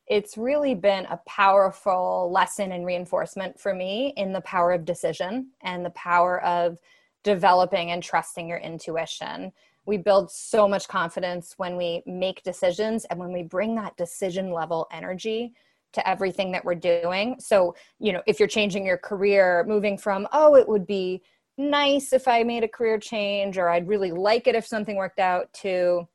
[0.06, 5.50] it's really been a powerful lesson and reinforcement for me in the power of decision
[5.62, 6.76] and the power of
[7.22, 9.50] developing and trusting your intuition.
[9.86, 14.50] We build so much confidence when we make decisions and when we bring that decision
[14.50, 15.54] level energy
[15.94, 17.36] to everything that we're doing.
[17.38, 21.22] So you know if you're changing your career moving from oh it would be
[21.56, 25.20] nice if I made a career change or I'd really like it if something worked
[25.20, 26.08] out to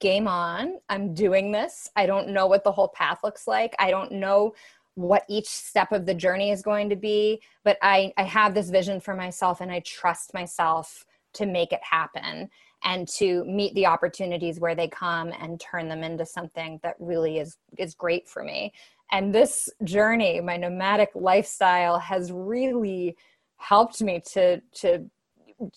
[0.00, 0.78] game on.
[0.88, 1.90] I'm doing this.
[1.94, 3.74] I don't know what the whole path looks like.
[3.78, 4.54] I don't know
[4.94, 8.70] what each step of the journey is going to be, but I, I have this
[8.70, 11.04] vision for myself and I trust myself
[11.34, 12.50] to make it happen
[12.82, 17.38] and to meet the opportunities where they come and turn them into something that really
[17.38, 18.72] is is great for me.
[19.12, 23.16] And this journey, my nomadic lifestyle has really
[23.60, 25.08] helped me to to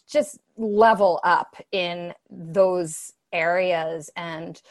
[0.09, 4.61] just level up in those areas and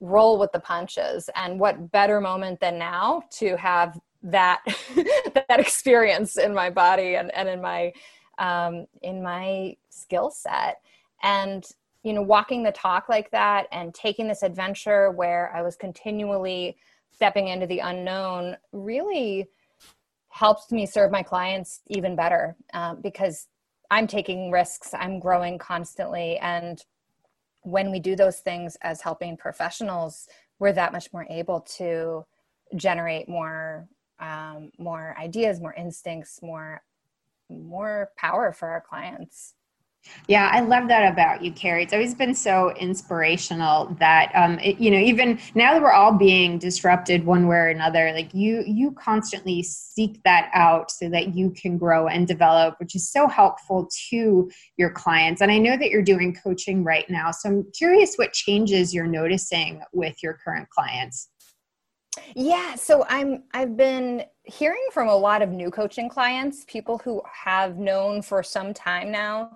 [0.00, 1.28] roll with the punches.
[1.34, 4.62] And what better moment than now to have that
[5.34, 7.92] that experience in my body and, and in my
[8.38, 10.80] um, in my skill set.
[11.22, 11.64] And
[12.02, 16.76] you know walking the talk like that and taking this adventure where i was continually
[17.12, 19.48] stepping into the unknown really
[20.32, 23.48] helps me serve my clients even better um, because
[23.90, 26.38] I'm taking risks, I'm growing constantly.
[26.38, 26.82] And
[27.64, 30.26] when we do those things as helping professionals,
[30.58, 32.24] we're that much more able to
[32.76, 33.86] generate more
[34.20, 36.82] um, more ideas, more instincts, more
[37.50, 39.54] more power for our clients.
[40.28, 41.82] Yeah, I love that about you, Carrie.
[41.82, 46.12] It's always been so inspirational that um, it, you know, even now that we're all
[46.12, 51.34] being disrupted one way or another, like you, you constantly seek that out so that
[51.34, 55.40] you can grow and develop, which is so helpful to your clients.
[55.40, 59.06] And I know that you're doing coaching right now, so I'm curious what changes you're
[59.06, 61.28] noticing with your current clients.
[62.36, 67.22] Yeah, so I'm I've been hearing from a lot of new coaching clients, people who
[67.44, 69.52] have known for some time now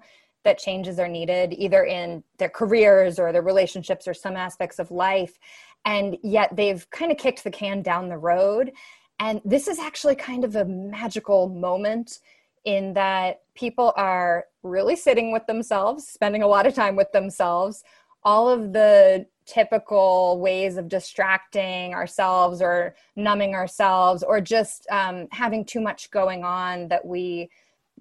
[0.47, 4.91] that changes are needed either in their careers or their relationships or some aspects of
[4.91, 5.39] life.
[5.85, 8.73] And yet they've kind of kicked the can down the road.
[9.19, 12.21] And this is actually kind of a magical moment
[12.65, 17.85] in that people are really sitting with themselves spending a lot of time with themselves.
[18.23, 25.65] All of the typical ways of distracting ourselves or numbing ourselves or just um, having
[25.65, 27.49] too much going on that we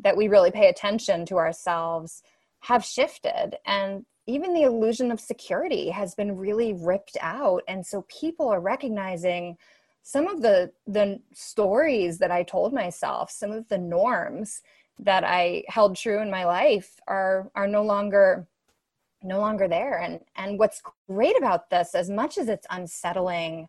[0.03, 2.23] that we really pay attention to ourselves
[2.67, 7.61] have shifted and even the illusion of security has been really ripped out.
[7.67, 9.57] And so people are recognizing
[10.01, 14.61] some of the the stories that i told myself some of the norms
[14.99, 18.47] that i held true in my life are are no longer
[19.25, 19.99] no longer there.
[19.99, 23.67] And and what's great about this as much as it's unsettling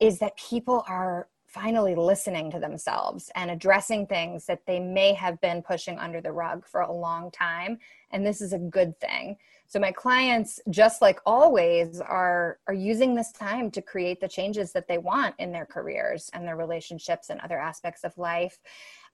[0.00, 5.38] is that people are finally listening to themselves and addressing things that they may have
[5.42, 7.78] been pushing under the rug for a long time.
[8.10, 9.36] And this is a good thing.
[9.66, 14.72] So my clients just like always are are using this time to create the changes
[14.72, 18.58] that they want in their careers and their relationships and other aspects of life.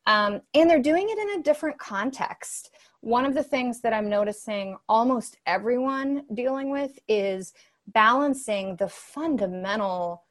[0.07, 2.70] Um, and they're doing it in a different context.
[3.01, 7.53] One of the things that i'm noticing almost everyone dealing with is
[7.89, 10.24] balancing the fundamental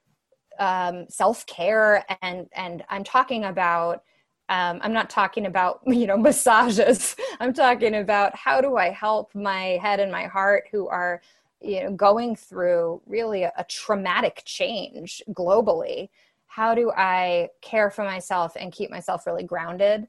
[0.60, 4.03] um, self-care and and i'm talking about
[4.49, 7.16] um, i'm not talking about you know massages.
[7.39, 11.22] I'm talking about how do i help my head and my heart who are
[11.62, 16.10] you know going through really a, a traumatic change globally.
[16.47, 20.08] How do i care for myself and keep myself really grounded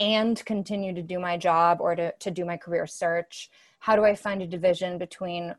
[0.00, 3.50] and continue to do my job or to, to do my career search?
[3.78, 5.54] How do i find a division between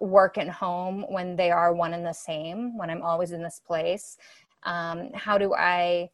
[0.00, 3.60] work and home when they are one and the same when i'm always in this
[3.66, 4.16] place
[4.64, 6.08] um, how do i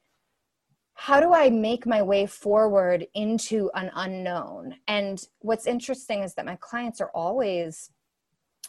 [0.95, 4.77] how do i make my way forward into an unknown?
[4.89, 7.91] And what's interesting is that my clients are always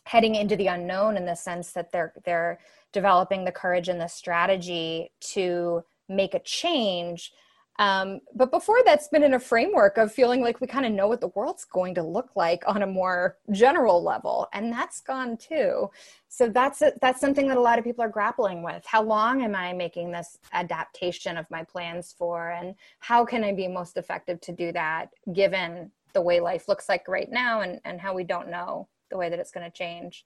[0.05, 2.59] heading into the unknown in the sense that they're they're
[2.91, 7.31] developing the courage and the strategy to make a change
[7.77, 11.07] um, but before that's been in a framework of feeling like we kind of know
[11.07, 15.35] what the world's going to look like on a more general level, and that's gone
[15.35, 15.89] too.
[16.29, 18.85] So that's a, that's something that a lot of people are grappling with.
[18.85, 23.53] How long am I making this adaptation of my plans for, and how can I
[23.53, 27.81] be most effective to do that given the way life looks like right now, and
[27.83, 30.25] and how we don't know the way that it's going to change.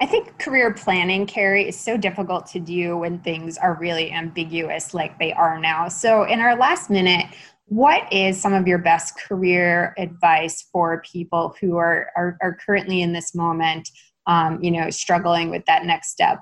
[0.00, 4.94] I think career planning, Carrie, is so difficult to do when things are really ambiguous
[4.94, 5.88] like they are now.
[5.88, 7.26] So, in our last minute,
[7.66, 13.02] what is some of your best career advice for people who are, are, are currently
[13.02, 13.88] in this moment,
[14.26, 16.38] um, you know, struggling with that next step?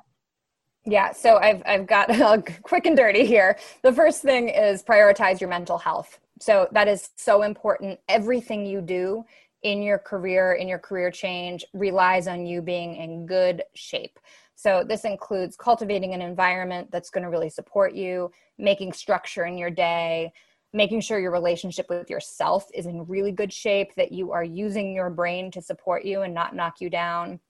[0.84, 2.10] Yeah, so I've, I've got
[2.62, 3.58] quick and dirty here.
[3.82, 6.18] The first thing is prioritize your mental health.
[6.40, 8.00] So that is so important.
[8.08, 9.24] Everything you do
[9.64, 14.20] in your career, in your career change, relies on you being in good shape.
[14.54, 19.58] So, this includes cultivating an environment that's going to really support you, making structure in
[19.58, 20.32] your day,
[20.72, 24.94] making sure your relationship with yourself is in really good shape, that you are using
[24.94, 27.40] your brain to support you and not knock you down.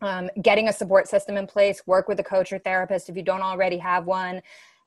[0.00, 3.22] Um, getting a support system in place, work with a coach or therapist if you
[3.22, 4.40] don't already have one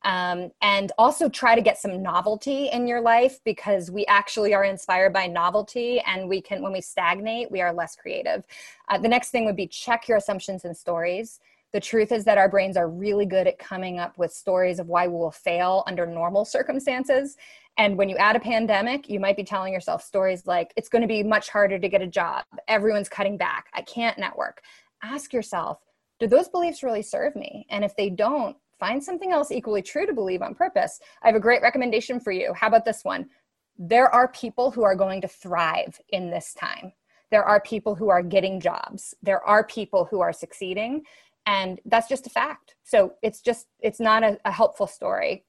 [0.04, 4.64] um, and also try to get some novelty in your life because we actually are
[4.64, 8.44] inspired by novelty and we can when we stagnate we are less creative.
[8.90, 11.40] Uh, the next thing would be check your assumptions and stories.
[11.72, 14.88] The truth is that our brains are really good at coming up with stories of
[14.88, 17.38] why we will fail under normal circumstances.
[17.78, 21.04] And when you add a pandemic you might be telling yourself stories like it's going
[21.04, 22.44] to be much harder to get a job.
[22.68, 23.68] Everyone's cutting back.
[23.74, 24.62] I can't network.
[25.04, 25.80] Ask yourself
[26.22, 27.66] do those beliefs really serve me?
[27.72, 31.00] And if they don't find something else equally true to believe on purpose.
[31.22, 32.52] I have a great recommendation for you.
[32.54, 33.30] How about this one?
[33.78, 36.92] There are people who are going to thrive in this time.
[37.30, 39.14] There are people who are getting jobs.
[39.22, 41.04] There are people who are succeeding.
[41.46, 42.76] And that's just a fact.
[42.84, 45.46] So it's just, it's not a, a helpful story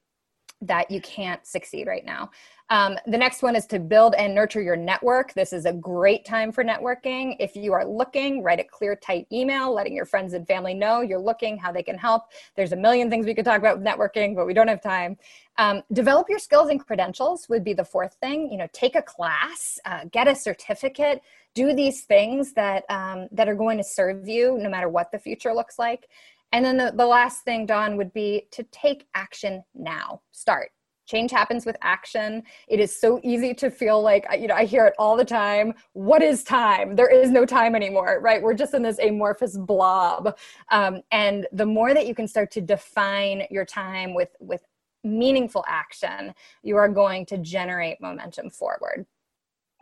[0.67, 2.31] that you can't succeed right now.
[2.69, 5.33] Um, the next one is to build and nurture your network.
[5.33, 7.35] This is a great time for networking.
[7.39, 11.01] If you are looking, write a clear, tight email, letting your friends and family know
[11.01, 12.23] you're looking, how they can help.
[12.55, 15.17] There's a million things we could talk about with networking, but we don't have time.
[15.57, 18.49] Um, develop your skills and credentials would be the fourth thing.
[18.51, 21.21] You know, take a class, uh, get a certificate,
[21.53, 25.19] do these things that um, that are going to serve you no matter what the
[25.19, 26.09] future looks like.
[26.53, 30.21] And then the, the last thing, Dawn, would be to take action now.
[30.31, 30.69] Start.
[31.05, 32.43] Change happens with action.
[32.69, 35.73] It is so easy to feel like, you know, I hear it all the time.
[35.91, 36.95] What is time?
[36.95, 38.41] There is no time anymore, right?
[38.41, 40.37] We're just in this amorphous blob.
[40.71, 44.61] Um, and the more that you can start to define your time with, with
[45.03, 49.05] meaningful action, you are going to generate momentum forward.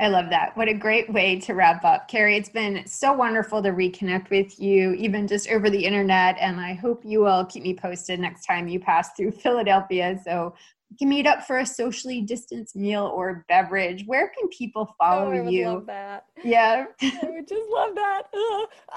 [0.02, 0.58] I love that.
[0.58, 2.08] What a great way to wrap up.
[2.08, 6.38] Carrie, it's been so wonderful to reconnect with you, even just over the internet.
[6.40, 10.20] And I hope you will keep me posted next time you pass through Philadelphia.
[10.26, 10.56] So
[10.90, 14.04] we can meet up for a socially distanced meal or beverage.
[14.08, 15.68] Where can people follow oh, you?
[15.68, 16.26] Love that.
[16.44, 16.86] Yeah.
[17.04, 18.24] I would just love that.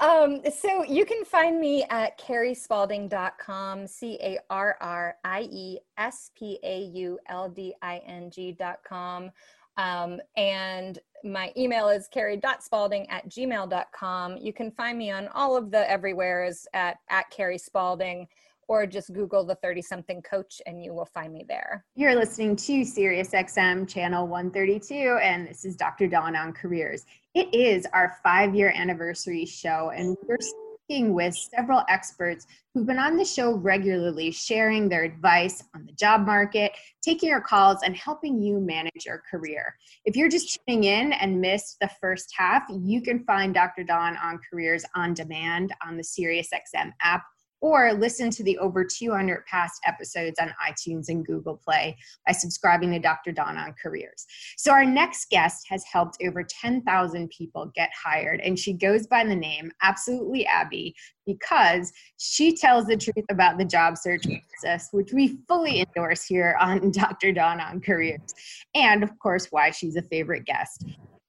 [0.01, 6.31] Um, so you can find me at carriespaulding.com, C A R R I E S
[6.35, 9.29] P A U L D I N G.com
[9.77, 14.37] Um, and my email is carrie.spaulding at gmail.com.
[14.37, 18.27] You can find me on all of the everywheres at, at Carrie Spaulding
[18.67, 21.85] or just Google the 30 something coach and you will find me there.
[21.95, 26.07] You're listening to SiriusXM channel 132, and this is Dr.
[26.07, 27.05] Dawn on Careers.
[27.33, 30.37] It is our five year anniversary show, and we're
[30.85, 35.93] speaking with several experts who've been on the show regularly, sharing their advice on the
[35.93, 39.75] job market, taking your calls, and helping you manage your career.
[40.05, 43.83] If you're just tuning in and missed the first half, you can find Dr.
[43.83, 47.23] Dawn on Careers on demand on the SiriusXM app
[47.65, 51.97] or listen to the over 200 past episodes on iTunes and Google Play
[52.27, 53.31] by subscribing to Dr.
[53.31, 54.27] Dawn on Careers.
[54.55, 59.23] So, our next guest has helped over 10,000 people get hired, and she goes by
[59.23, 60.93] the name Absolutely Abby
[61.25, 66.55] because she tells the truth about the job search process, which we fully endorse here
[66.61, 67.31] on Dr.
[67.31, 68.35] Dawn on Careers,
[68.75, 70.85] and of course, why she's a favorite guest.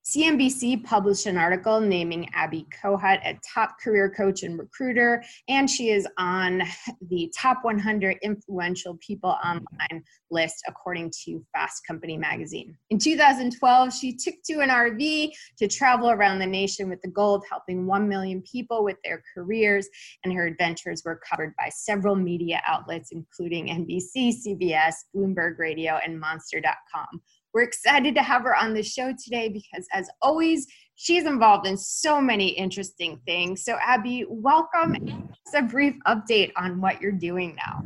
[0.06, 5.90] CNBC published an article naming Abby Kohut a top career coach and recruiter, and she
[5.90, 6.62] is on
[7.08, 9.98] the top 100 influential people online mm-hmm.
[10.30, 12.76] list according to Fast Company magazine.
[12.90, 17.34] In 2012, she took to an RV to travel around the nation with the goal
[17.34, 19.88] of helping 1 million people with their careers,
[20.22, 26.20] and her adventures were covered by several media outlets, including NBC, CBS, Bloomberg Radio, and
[26.20, 27.22] Monster.com.
[27.56, 31.78] We're excited to have her on the show today because, as always, she's involved in
[31.78, 33.64] so many interesting things.
[33.64, 34.94] So, Abby, welcome.
[35.06, 37.82] Just a brief update on what you're doing now.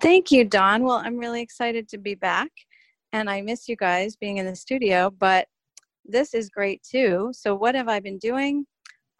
[0.00, 0.84] Thank you, Dawn.
[0.84, 2.50] Well, I'm really excited to be back,
[3.14, 5.48] and I miss you guys being in the studio, but
[6.04, 7.30] this is great too.
[7.32, 8.66] So, what have I been doing?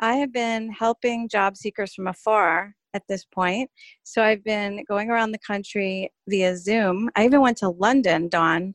[0.01, 3.71] I have been helping job seekers from afar at this point.
[4.03, 7.09] So I've been going around the country via Zoom.
[7.15, 8.75] I even went to London, Dawn,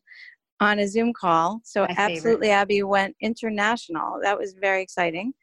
[0.59, 1.61] on a Zoom call.
[1.63, 2.61] So, My absolutely, favorite.
[2.61, 4.19] Abby went international.
[4.21, 5.33] That was very exciting.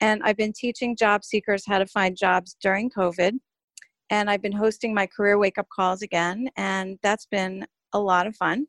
[0.00, 3.38] And I've been teaching job seekers how to find jobs during COVID.
[4.10, 6.48] And I've been hosting my career wake up calls again.
[6.56, 8.66] And that's been a lot of fun.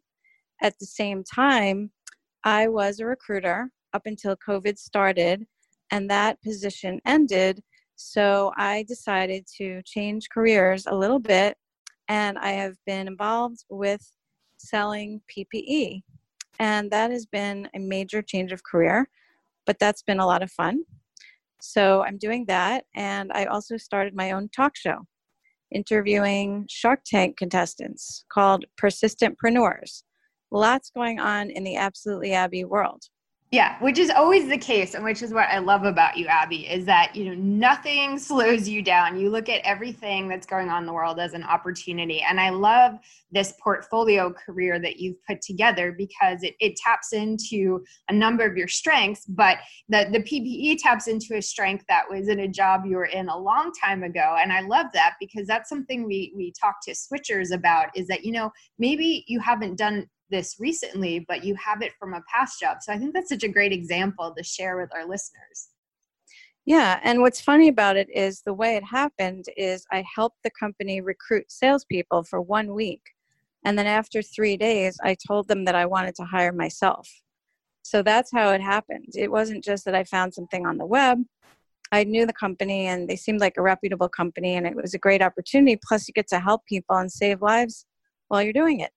[0.62, 1.92] At the same time,
[2.44, 5.46] I was a recruiter up until COVID started,
[5.92, 7.62] and that position ended.
[7.96, 11.58] So I decided to change careers a little bit,
[12.08, 14.06] and I have been involved with
[14.64, 16.02] selling PPE.
[16.60, 19.10] And that has been a major change of career,
[19.66, 20.84] but that's been a lot of fun.
[21.62, 22.86] So I'm doing that.
[22.96, 25.06] And I also started my own talk show
[25.72, 30.04] interviewing Shark Tank contestants called Persistentpreneurs.
[30.52, 33.04] Lots going on in the Absolutely Abby world.
[33.54, 36.66] Yeah, which is always the case, and which is what I love about you, Abby,
[36.68, 39.20] is that you know nothing slows you down.
[39.20, 42.50] You look at everything that's going on in the world as an opportunity, and I
[42.50, 42.96] love
[43.32, 48.58] this portfolio career that you've put together because it, it taps into a number of
[48.58, 52.88] your strengths, but the the PPE taps into a strength that was in a job
[52.88, 56.34] you were in a long time ago, and I love that because that's something we
[56.36, 61.26] we talk to switchers about is that you know maybe you haven't done this recently,
[61.28, 62.78] but you have it from a past job.
[62.82, 65.70] So I think that's such a great example to share with our listeners.
[66.66, 70.52] Yeah, and what's funny about it is the way it happened is I helped the
[70.58, 73.02] company recruit salespeople for one week.
[73.66, 77.10] And then after three days, I told them that I wanted to hire myself.
[77.84, 79.14] So that's how it happened.
[79.14, 81.20] It wasn't just that I found something on the web.
[81.92, 84.98] I knew the company and they seemed like a reputable company and it was a
[84.98, 85.78] great opportunity.
[85.86, 87.86] Plus, you get to help people and save lives
[88.30, 88.92] while you're doing it.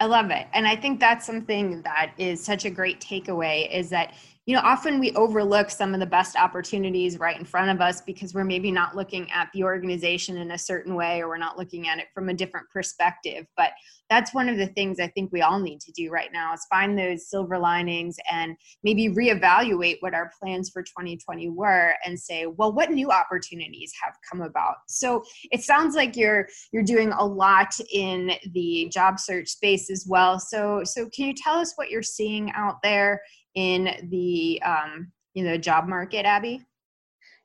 [0.00, 0.46] I love it.
[0.54, 4.14] And I think that's something that is such a great takeaway is that
[4.50, 8.00] you know often we overlook some of the best opportunities right in front of us
[8.00, 11.56] because we're maybe not looking at the organization in a certain way or we're not
[11.56, 13.46] looking at it from a different perspective.
[13.56, 13.70] But
[14.08, 16.66] that's one of the things i think we all need to do right now is
[16.68, 22.46] find those silver linings and maybe reevaluate what our plans for 2020 were and say
[22.46, 24.76] well what new opportunities have come about?
[24.88, 25.22] So
[25.52, 30.40] it sounds like you're you're doing a lot in the job search space as well.
[30.40, 33.22] So so can you tell us what you're seeing out there
[33.54, 36.64] in the um, you know job market, Abby?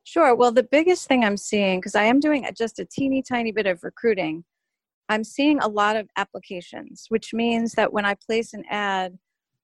[0.03, 0.35] Sure.
[0.35, 3.65] Well, the biggest thing I'm seeing, because I am doing just a teeny tiny bit
[3.65, 4.43] of recruiting,
[5.09, 9.17] I'm seeing a lot of applications, which means that when I place an ad,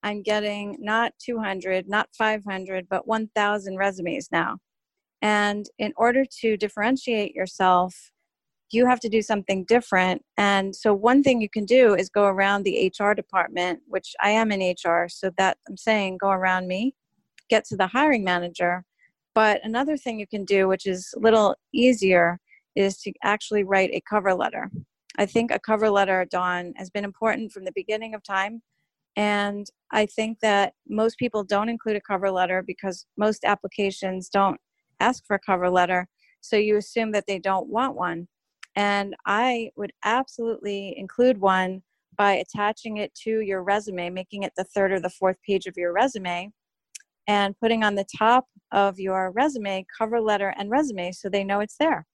[0.03, 4.57] I'm getting not 200, not 500, but 1,000 resumes now.
[5.21, 8.10] And in order to differentiate yourself,
[8.71, 10.23] you have to do something different.
[10.37, 14.31] And so, one thing you can do is go around the HR department, which I
[14.31, 16.95] am in HR, so that I'm saying go around me,
[17.49, 18.85] get to the hiring manager.
[19.35, 22.39] But another thing you can do, which is a little easier,
[22.75, 24.71] is to actually write a cover letter.
[25.17, 28.61] I think a cover letter, Dawn, has been important from the beginning of time
[29.17, 34.59] And I think that most people don't include a cover letter because most applications don't
[35.01, 36.07] ask for a cover letter.
[36.41, 38.27] So you assume that they don't want one.
[38.75, 41.83] And I would absolutely include one
[42.15, 45.77] by attaching it to your resume, making it the third or the fourth page of
[45.77, 46.51] your resume,
[47.27, 51.59] and putting on the top of your resume cover letter and resume so they know
[51.59, 52.05] it's there.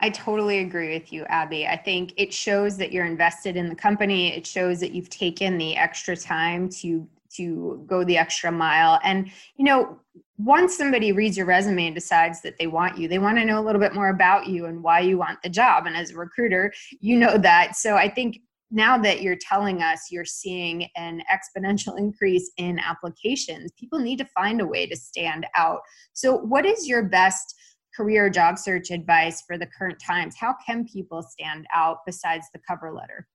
[0.00, 1.66] I totally agree with you, Abby.
[1.66, 4.34] I think it shows that you're invested in the company.
[4.34, 7.06] It shows that you've taken the extra time to
[7.36, 9.00] to go the extra mile.
[9.02, 9.98] And you know,
[10.38, 13.60] once somebody reads your resume and decides that they want you, they want to know
[13.60, 15.86] a little bit more about you and why you want the job.
[15.86, 17.76] And as a recruiter, you know that.
[17.76, 23.72] So I think now that you're telling us you're seeing an exponential increase in applications,
[23.72, 25.80] people need to find a way to stand out.
[26.12, 27.54] So, what is your best
[27.96, 30.36] career job search advice for the current times?
[30.36, 33.26] How can people stand out besides the cover letter?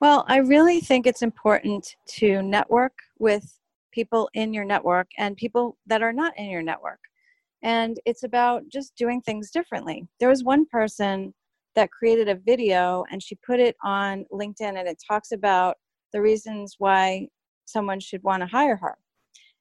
[0.00, 3.58] Well, I really think it's important to network with
[3.92, 7.00] people in your network and people that are not in your network.
[7.62, 10.08] And it's about just doing things differently.
[10.18, 11.34] There was one person
[11.74, 15.76] that created a video and she put it on LinkedIn and it talks about
[16.14, 17.28] the reasons why
[17.66, 18.96] someone should want to hire her.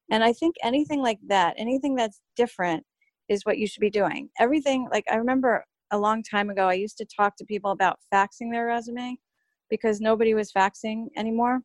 [0.10, 2.86] And I think anything like that, anything that's different,
[3.28, 4.30] is what you should be doing.
[4.40, 8.00] Everything, like I remember a long time ago, I used to talk to people about
[8.14, 9.18] faxing their resume
[9.70, 11.62] because nobody was faxing anymore.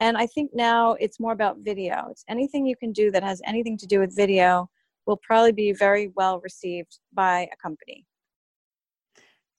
[0.00, 2.08] And I think now it's more about video.
[2.10, 4.68] It's anything you can do that has anything to do with video
[5.06, 8.04] will probably be very well received by a company.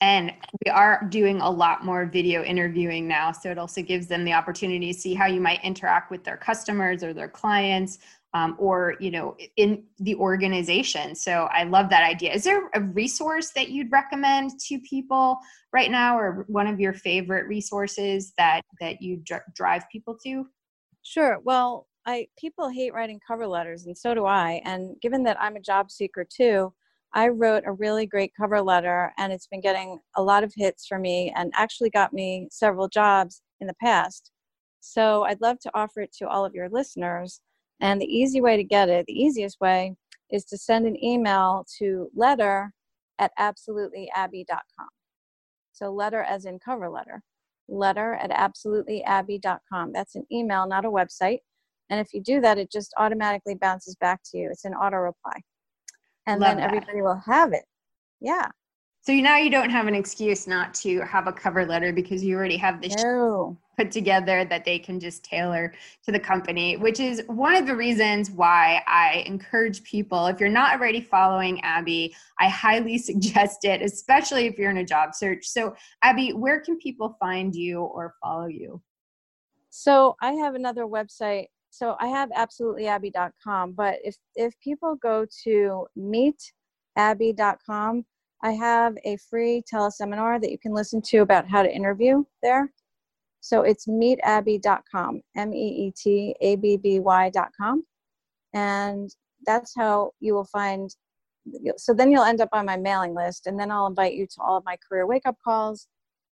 [0.02, 0.34] And
[0.66, 3.32] we are doing a lot more video interviewing now.
[3.32, 6.38] So it also gives them the opportunity to see how you might interact with their
[6.38, 8.00] customers or their clients
[8.36, 11.16] um, or, you know, in the organization.
[11.16, 12.34] So I love that idea.
[12.34, 15.38] Is there a resource that you'd recommend to people
[15.72, 20.46] right now or one of your favorite resources that, that you dr- drive people to?
[21.02, 21.40] Sure.
[21.46, 24.62] Well, I people hate writing cover letters and so do I.
[24.66, 26.74] And given that I'm a job seeker too,
[27.14, 30.86] I wrote a really great cover letter and it's been getting a lot of hits
[30.86, 34.32] for me and actually got me several jobs in the past.
[34.82, 37.40] So I'd love to offer it to all of your listeners.
[37.82, 39.96] And the easy way to get it, the easiest way,
[40.32, 42.72] is to send an email to letter
[43.20, 44.88] at absolutelyabby.com.
[45.74, 47.22] So letter as in cover letter.
[47.68, 49.92] Letter at absolutelyabby.com.
[49.94, 51.40] That's an email, not a website.
[51.90, 54.50] And if you do that, it just automatically bounces back to you.
[54.52, 55.42] It's an auto reply
[56.28, 56.66] and Love then that.
[56.66, 57.66] everybody will have it.
[58.22, 58.48] Yeah.
[59.02, 62.36] So now you don't have an excuse not to have a cover letter because you
[62.36, 63.58] already have this no.
[63.78, 65.74] Put together that they can just tailor
[66.04, 70.28] to the company, which is one of the reasons why I encourage people.
[70.28, 74.86] If you're not already following Abby, I highly suggest it, especially if you're in a
[74.86, 75.46] job search.
[75.46, 78.82] So, Abby, where can people find you or follow you?
[79.70, 85.86] So, I have another website so I have absolutelyabby.com, but if if people go to
[86.98, 88.06] meetabby.com,
[88.42, 92.72] I have a free teleseminar that you can listen to about how to interview there.
[93.46, 97.86] So it's meetabby.com, M E E T A B B Y.com.
[98.56, 99.16] And
[99.46, 100.90] that's how you will find.
[101.78, 104.42] So then you'll end up on my mailing list, and then I'll invite you to
[104.42, 105.88] all of my career wake up calls,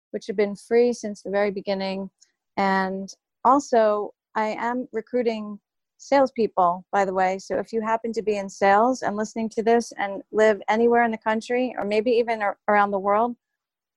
[0.10, 2.10] which have been free since the very beginning.
[2.58, 3.08] And
[3.44, 5.60] also, I am recruiting
[5.98, 7.38] salespeople, by the way.
[7.38, 11.04] So if you happen to be in sales and listening to this and live anywhere
[11.04, 13.36] in the country or maybe even around the world,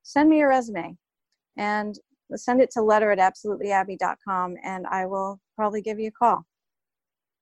[0.03, 0.95] send me your resume
[1.57, 1.97] and
[2.35, 6.45] send it to letter at absolutelyabby.com and I will probably give you a call.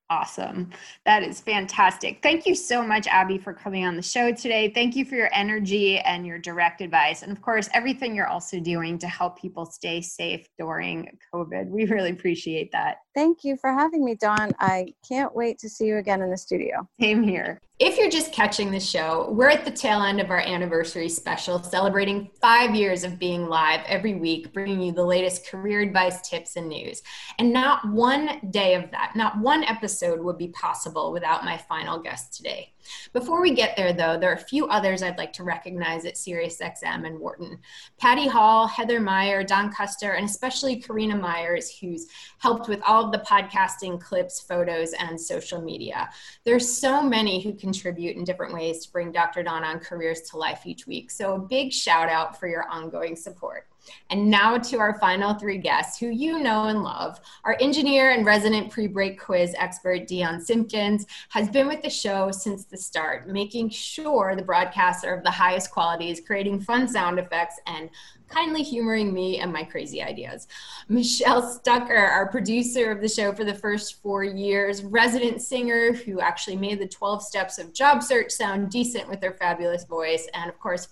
[0.09, 0.69] Awesome.
[1.05, 2.23] That is fantastic.
[2.23, 4.71] Thank you so much, Abby, for coming on the show today.
[4.73, 7.23] Thank you for your energy and your direct advice.
[7.23, 11.67] And of course, everything you're also doing to help people stay safe during COVID.
[11.67, 12.97] We really appreciate that.
[13.17, 14.51] Thank you for having me, Dawn.
[14.59, 16.87] I can't wait to see you again in the studio.
[17.01, 17.59] Same here.
[17.79, 21.63] If you're just catching the show, we're at the tail end of our anniversary special,
[21.63, 26.57] celebrating five years of being live every week, bringing you the latest career advice, tips,
[26.57, 27.01] and news.
[27.39, 31.99] And not one day of that, not one episode would be possible without my final
[31.99, 32.71] guest today.
[33.13, 36.15] Before we get there, though, there are a few others I'd like to recognize at
[36.15, 37.59] SiriusXM and Wharton.
[37.97, 42.07] Patty Hall, Heather Meyer, Don Custer, and especially Karina Myers, who's
[42.39, 46.09] helped with all of the podcasting clips, photos, and social media.
[46.43, 49.43] There's so many who contribute in different ways to bring Dr.
[49.43, 51.11] Dawn on careers to life each week.
[51.11, 53.67] So a big shout out for your ongoing support.
[54.09, 57.19] And now to our final three guests who you know and love.
[57.43, 62.31] Our engineer and resident pre break quiz expert, Dion Simpkins, has been with the show
[62.31, 67.19] since the start, making sure the broadcasts are of the highest qualities, creating fun sound
[67.19, 67.89] effects, and
[68.29, 70.47] kindly humoring me and my crazy ideas.
[70.89, 76.19] Michelle Stucker, our producer of the show for the first four years, resident singer who
[76.19, 80.49] actually made the 12 steps of job search sound decent with her fabulous voice, and
[80.49, 80.87] of course,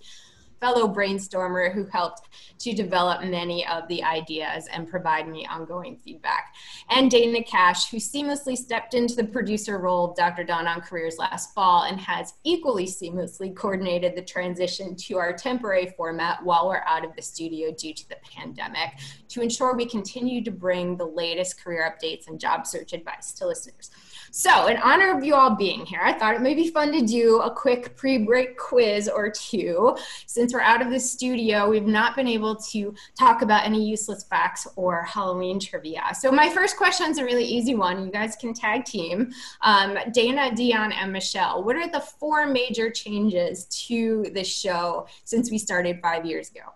[0.66, 6.56] fellow brainstormer who helped to develop many of the ideas and provide me ongoing feedback.
[6.90, 10.44] And Dana Cash, who seamlessly stepped into the producer role of Dr.
[10.44, 15.94] Dawn on Careers last fall and has equally seamlessly coordinated the transition to our temporary
[15.96, 18.90] format while we're out of the studio due to the pandemic
[19.28, 23.46] to ensure we continue to bring the latest career updates and job search advice to
[23.46, 23.92] listeners.
[24.32, 27.02] So, in honor of you all being here, I thought it may be fun to
[27.02, 29.96] do a quick pre break quiz or two.
[30.26, 34.24] Since we're out of the studio, we've not been able to talk about any useless
[34.24, 36.02] facts or Halloween trivia.
[36.18, 38.06] So, my first question is a really easy one.
[38.06, 39.32] You guys can tag team.
[39.62, 45.52] Um, Dana, Dion, and Michelle, what are the four major changes to the show since
[45.52, 46.74] we started five years ago?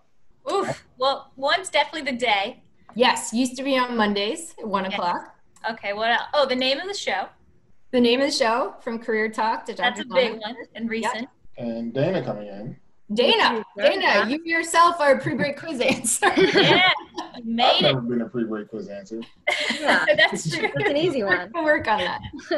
[0.52, 0.84] Oof.
[0.98, 2.62] Well, one's definitely the day.
[2.94, 5.34] Yes, used to be on Mondays at one o'clock.
[5.70, 6.22] Okay, what else?
[6.34, 7.28] Oh, the name of the show.
[7.92, 9.96] The name of the show from Career Talk to Dr.
[9.96, 11.22] That's a big one and recent.
[11.22, 11.28] Yep.
[11.56, 12.76] And Dana coming in.
[13.12, 16.32] Dana, Dana, you yourself are a pre-break quiz answer.
[16.36, 16.90] yeah,
[17.36, 17.82] you made I've it.
[17.82, 19.20] never been a pre-break quiz answer.
[19.80, 20.68] Yeah, that's true.
[20.74, 21.50] It's an easy one.
[21.52, 22.20] We'll work on that.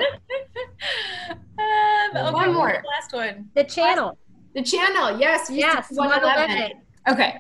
[1.59, 2.83] um, okay, One more.
[2.83, 3.49] the Last one.
[3.55, 4.19] The channel.
[4.55, 6.73] The channel, yes, Yes, 111.
[7.09, 7.39] Okay.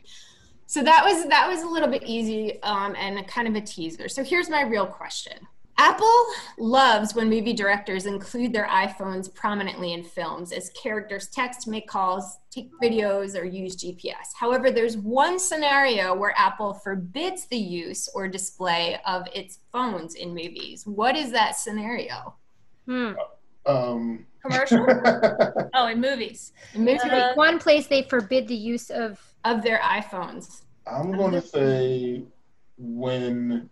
[0.65, 3.61] So that was that was a little bit easy um, and a kind of a
[3.61, 4.09] teaser.
[4.09, 5.35] So here's my real question.
[5.79, 6.25] Apple
[6.59, 12.39] loves when movie directors include their iPhones prominently in films as characters text, make calls,
[12.51, 14.33] take videos, or use GPS.
[14.39, 20.35] However, there's one scenario where Apple forbids the use or display of its phones in
[20.35, 20.87] movies.
[20.87, 22.35] What is that scenario?
[22.87, 23.12] Hmm.
[23.64, 24.85] Um, Commercial.
[25.75, 26.53] oh, in movies.
[26.75, 30.62] In movies Uh, One place they forbid the use of of their iPhones.
[30.87, 32.25] I'm going to say
[32.77, 33.70] when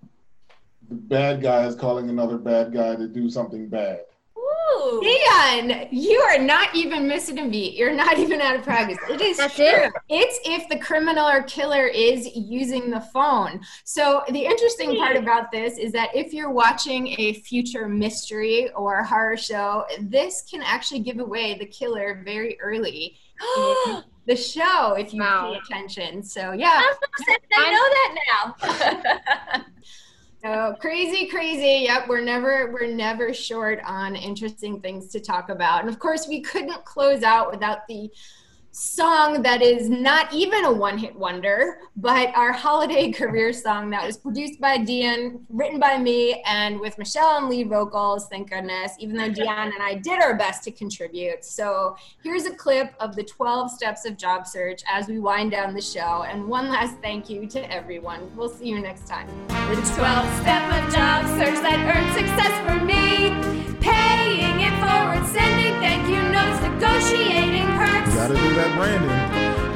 [0.90, 4.00] the bad guy is calling another bad guy to do something bad.
[4.36, 5.00] Ooh.
[5.00, 7.74] Dion, you are not even missing a beat.
[7.74, 8.98] You're not even out of practice.
[9.08, 9.66] It is That's true.
[9.66, 9.92] it?
[10.08, 13.60] It's if the criminal or killer is using the phone.
[13.84, 15.22] So the interesting part hmm.
[15.22, 20.60] about this is that if you're watching a future mystery or horror show, this can
[20.62, 23.16] actually give away the killer very early
[24.26, 25.52] the show if you Wow.
[25.52, 26.22] pay attention.
[26.24, 26.82] So yeah.
[27.56, 29.64] I know that now.
[30.42, 31.84] So crazy, crazy.
[31.84, 35.80] Yep, we're never we're never short on interesting things to talk about.
[35.80, 38.10] And of course, we couldn't close out without the
[38.72, 44.16] song that is not even a one-hit wonder, but our holiday career song that was
[44.16, 48.28] produced by Dion, written by me, and with Michelle and lead vocals.
[48.28, 48.92] Thank goodness.
[48.98, 51.44] Even though Dion and I did our best to contribute.
[51.44, 55.74] So here's a clip of the 12 steps of job search as we wind down
[55.74, 56.24] the show.
[56.28, 58.30] And one last thank you to everyone.
[58.36, 59.26] We'll see you next time.
[59.48, 63.30] The 12 step of job search that earned success for me.
[63.80, 68.59] Paying it forward, sending thank you notes, negotiating perks.
[68.60, 69.10] Gotta do that branding.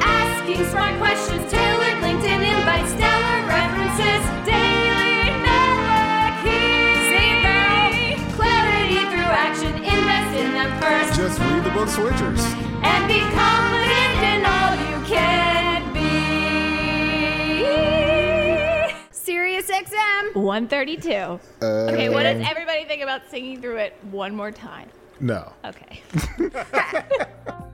[0.01, 6.93] Asking smart questions, tailored LinkedIn invites, stellar references, daily networking.
[7.09, 8.21] See.
[8.37, 11.17] Clarity through action, invest in them first.
[11.17, 12.45] Just read the book Switchers.
[12.85, 16.11] And be confident in all you can be.
[19.13, 21.11] Sirius XM 132.
[21.11, 21.39] Uh,
[21.91, 24.91] okay, what does um, everybody think about singing through it one more time?
[25.21, 25.55] No.
[25.65, 26.03] Okay.